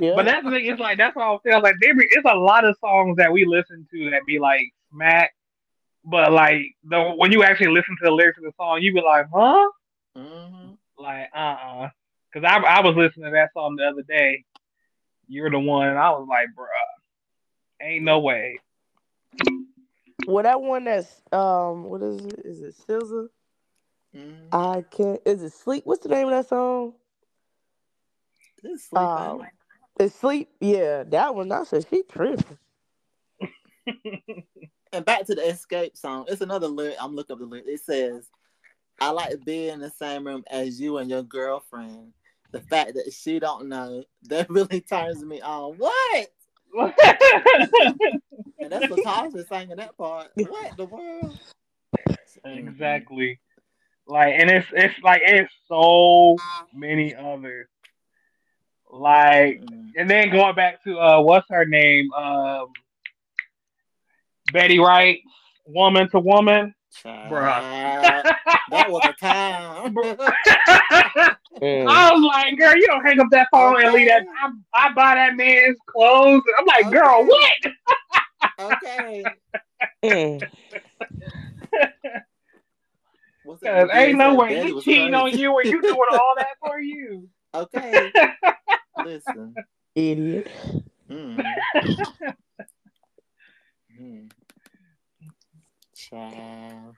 [0.00, 0.14] yeah.
[0.14, 0.66] But that's the thing.
[0.66, 1.62] It's like that's what I was saying.
[1.62, 4.62] Like there, be, it's a lot of songs that we listen to that be like
[4.92, 5.32] smack,
[6.04, 9.00] but like the when you actually listen to the lyrics of the song, you be
[9.00, 9.68] like, huh?
[10.14, 11.88] hmm Like, uh, uh
[12.32, 14.44] Because I I was listening to that song the other day.
[15.28, 16.66] You're the one, and I was like, bruh,
[17.84, 18.60] ain't no way.
[20.26, 22.40] well, that one that's um, what is it?
[22.44, 23.28] Is it SZA?
[24.14, 25.20] hmm I can't.
[25.26, 25.84] Is it Sleep?
[25.84, 26.94] What's the name of that song?
[28.62, 29.42] This sleep, Um,
[30.00, 30.48] ain't Sleep.
[30.60, 31.52] Yeah, that one.
[31.52, 32.58] I said she tripping.
[34.92, 36.24] And back to the Xscape song.
[36.28, 36.96] It's another lyric.
[37.00, 37.66] I'm looking up the lyric.
[37.66, 38.30] It says,
[39.00, 42.12] I like to be in the same room as you and your girlfriend.
[42.52, 45.76] The fact that she don't know, that really turns me on.
[45.76, 46.28] What?
[48.58, 50.28] And that's LaTocha singing that part.
[50.34, 51.38] What the world?
[52.44, 53.38] exactly.
[54.08, 56.36] Like, and it's it's like it's so
[56.74, 57.68] many others.
[58.90, 59.92] Like, Mhm.
[59.96, 62.12] and then going back to uh, what's her name?
[62.12, 62.72] Um,
[64.52, 65.20] Betty Wright,
[65.66, 66.74] woman to woman.
[67.04, 68.22] Bruh.
[68.70, 69.94] that was a time.
[69.94, 70.16] Mm.
[71.88, 74.24] I was like, girl, you don't hang up that phone and leave that.
[74.42, 76.42] I, I buy that man's clothes.
[76.58, 78.72] I'm like, girl, what?
[78.72, 79.24] okay.
[80.04, 80.48] Mm.
[83.64, 86.80] Cause ain't no way he was cheating on you or you doing all that for
[86.80, 87.28] you.
[87.56, 88.12] Okay.
[89.04, 89.54] Listen.
[89.94, 90.48] Idiot.
[91.10, 91.42] Mm.
[93.98, 94.30] Mm.
[95.94, 96.94] Child.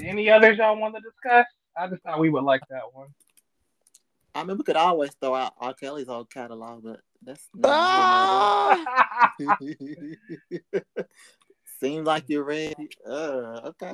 [0.00, 1.46] Any others y'all want to discuss?
[1.76, 3.08] I just thought we would like that one.
[4.34, 5.74] I mean, we could always throw out R.
[5.74, 9.32] Kelly's whole catalog, but that's Ah!
[11.80, 12.88] Seems like you're ready.
[13.06, 13.92] Uh, okay.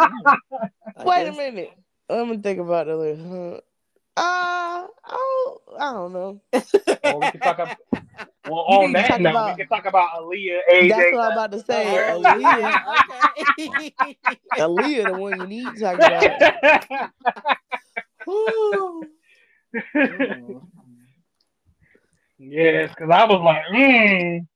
[0.00, 1.72] I Wait a minute.
[2.08, 3.64] Let me think about the list.
[4.16, 4.86] Huh?
[4.86, 6.40] Uh, I don't, I don't know.
[7.02, 7.76] Well, we can talk about.
[8.46, 10.88] Well, on that note, about- we can talk about Aaliyah, AJ.
[10.88, 12.08] That's what I'm about to say.
[12.10, 12.82] Oh, Aaliyah.
[14.58, 16.24] Aaliyah, the one you need to talk about.
[22.38, 24.46] Yes, because I was like, mm,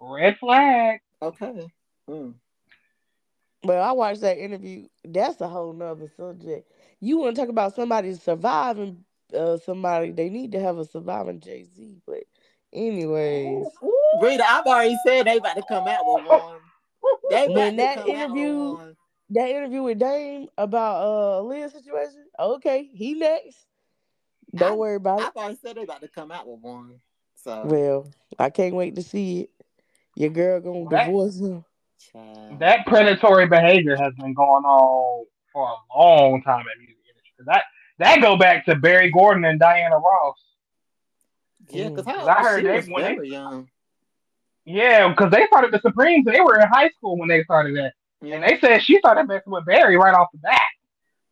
[0.00, 1.00] red flag.
[1.20, 1.66] Okay.
[2.08, 2.34] Mm.
[3.62, 4.86] But I watched that interview.
[5.04, 6.70] That's a whole nother subject.
[7.00, 10.10] You want to talk about somebody surviving uh, somebody?
[10.10, 11.98] They need to have a surviving Jay Z.
[12.06, 12.24] But
[12.72, 13.66] anyways,
[14.20, 16.56] Rita, I've already said they about to come out with one.
[17.30, 18.96] They about When to that come out with interview- one.
[19.30, 22.26] that interview with Dame about uh Leah's situation.
[22.38, 23.56] Okay, he next.
[24.54, 25.26] Don't I- worry about it.
[25.26, 27.00] I've already said they about to come out with one.
[27.36, 28.06] So Well,
[28.38, 29.50] I can't wait to see it.
[30.16, 31.64] Your girl gonna That- divorce him.
[31.98, 32.58] child.
[32.60, 37.44] that predatory behavior has been going on for a long time in music industry.
[37.46, 37.64] That
[37.98, 40.36] that go back to Berry Gordy and Diana Ross.
[41.70, 42.06] yeah, because.
[42.06, 43.68] I heard they- was when they- young.
[44.66, 46.24] Yeah, because they started the Supremes.
[46.24, 47.92] They were in high school when they started that,
[48.22, 48.36] Yeah.
[48.36, 50.60] and they said she started messing with Berry right off the bat.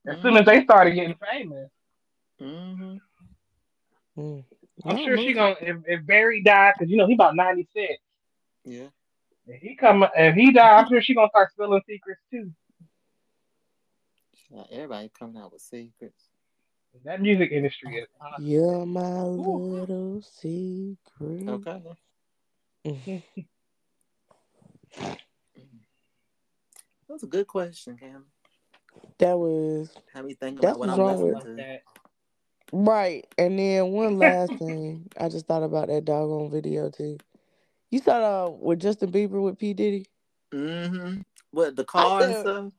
[0.07, 1.71] As soon as they started getting famous,
[2.39, 2.97] hmm
[4.19, 4.45] Mm.
[4.85, 7.95] I'm sure she gonna if, if Berry died because you know he about 96.
[8.65, 8.89] Yeah.
[9.47, 12.51] If he come if he died, I'm sure she gonna start spilling secrets too.
[14.71, 16.23] Everybody coming out with secrets.
[17.05, 21.49] That music industry is uh, You're my little secret.
[21.49, 21.83] Okay.
[24.97, 25.17] that
[27.09, 28.27] was a good question, Cam.
[29.19, 31.63] That was Have me think That's about what I'm wrong with- listening to.
[31.63, 31.83] that.
[32.73, 33.27] right.
[33.39, 37.19] And then one last thing, I just thought about that doggone video too.
[37.91, 40.07] You saw uh, with Justin Bieber with P Diddy?
[40.55, 41.21] Mm-hmm.
[41.51, 42.73] What the car and stuff?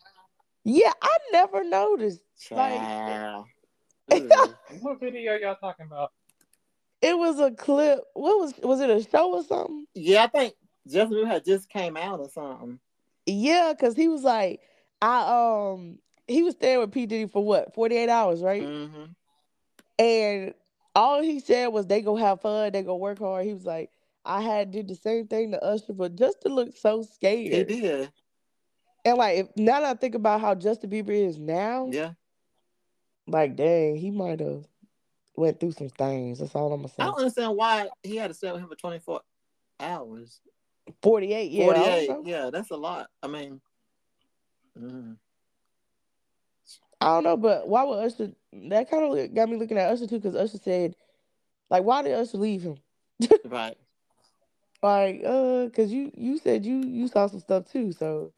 [0.63, 2.21] Yeah, I never noticed.
[2.51, 3.35] Like- Child.
[3.39, 3.45] Ugh.
[4.81, 6.11] What video y'all talking about?
[7.01, 7.99] It was a clip.
[8.13, 9.85] What was was it a show or something?
[9.93, 10.53] yeah, I think
[10.87, 12.79] Justin Bieber had just came out or something.
[13.25, 14.61] Yeah, cause he was like,
[15.01, 18.63] I um, he was staying with P Diddy for what forty eight hours, right?
[18.63, 19.03] Mm-hmm.
[19.99, 20.53] And
[20.95, 23.45] all he said was they go have fun, they go work hard.
[23.45, 23.89] He was like,
[24.25, 27.67] I had did the same thing to Usher, but Justin looked so He scared.
[27.67, 28.11] did.
[29.05, 32.11] And like if, now that I think about how Justin Bieber is now, Yeah.
[33.27, 34.65] Like dang, he might have
[35.35, 36.39] went through some things.
[36.39, 37.03] That's all I'm gonna I say.
[37.05, 39.21] don't understand why he had to stay with him for 24
[39.79, 40.39] hours.
[41.01, 42.09] Forty eight, yeah, 48.
[42.25, 43.07] Yeah, that's a lot.
[43.21, 43.61] I mean,
[44.77, 45.15] mm.
[46.99, 48.31] I don't know, but why would Usher?
[48.51, 50.95] That kind of got me looking at Usher too, because Usher said,
[51.69, 52.77] like, why did Usher leave him?
[53.45, 53.77] right.
[54.81, 58.33] Like, uh, cause you you said you you saw some stuff too, so.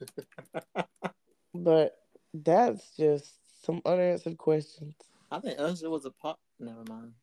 [1.56, 1.98] but
[2.34, 3.34] that's just
[3.66, 4.94] some unanswered questions.
[5.32, 6.38] I think Usher was a part.
[6.60, 7.14] Never mind.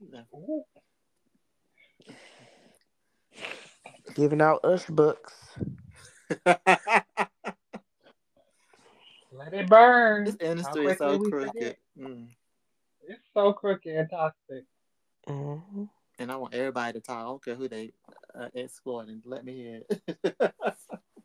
[0.00, 0.26] Never.
[4.14, 5.34] Giving out Usher books.
[6.46, 6.62] Let
[9.52, 10.36] it burn.
[10.40, 11.76] industry is so crooked.
[11.98, 12.28] Mm.
[13.08, 14.64] It's so crooked and toxic.
[15.26, 15.88] Mhm.
[16.20, 17.18] And I want everybody to talk.
[17.18, 17.92] I don't care who they
[18.38, 19.20] uh, exploiting.
[19.24, 20.54] Let me hear it.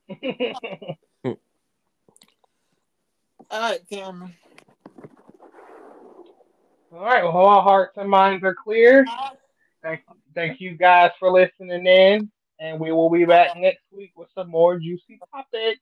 [3.52, 4.34] All right, Cameron.
[6.92, 9.06] All right, well, all hearts and minds are clear.
[9.84, 10.02] Thank,
[10.34, 14.50] thank you guys for listening in, and we will be back next week with some
[14.50, 15.80] more juicy topics.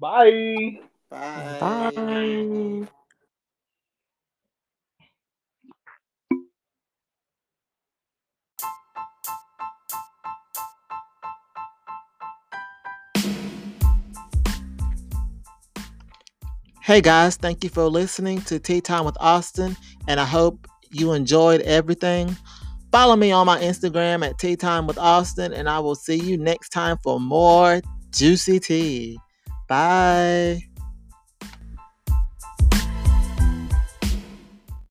[0.00, 0.80] Bye.
[1.10, 1.58] Bye.
[1.60, 2.88] Bye.
[16.88, 19.76] Hey guys, thank you for listening to Tea Time with Austin,
[20.06, 22.34] and I hope you enjoyed everything.
[22.90, 26.38] Follow me on my Instagram at Tea Time with Austin, and I will see you
[26.38, 29.18] next time for more juicy tea.
[29.68, 30.62] Bye.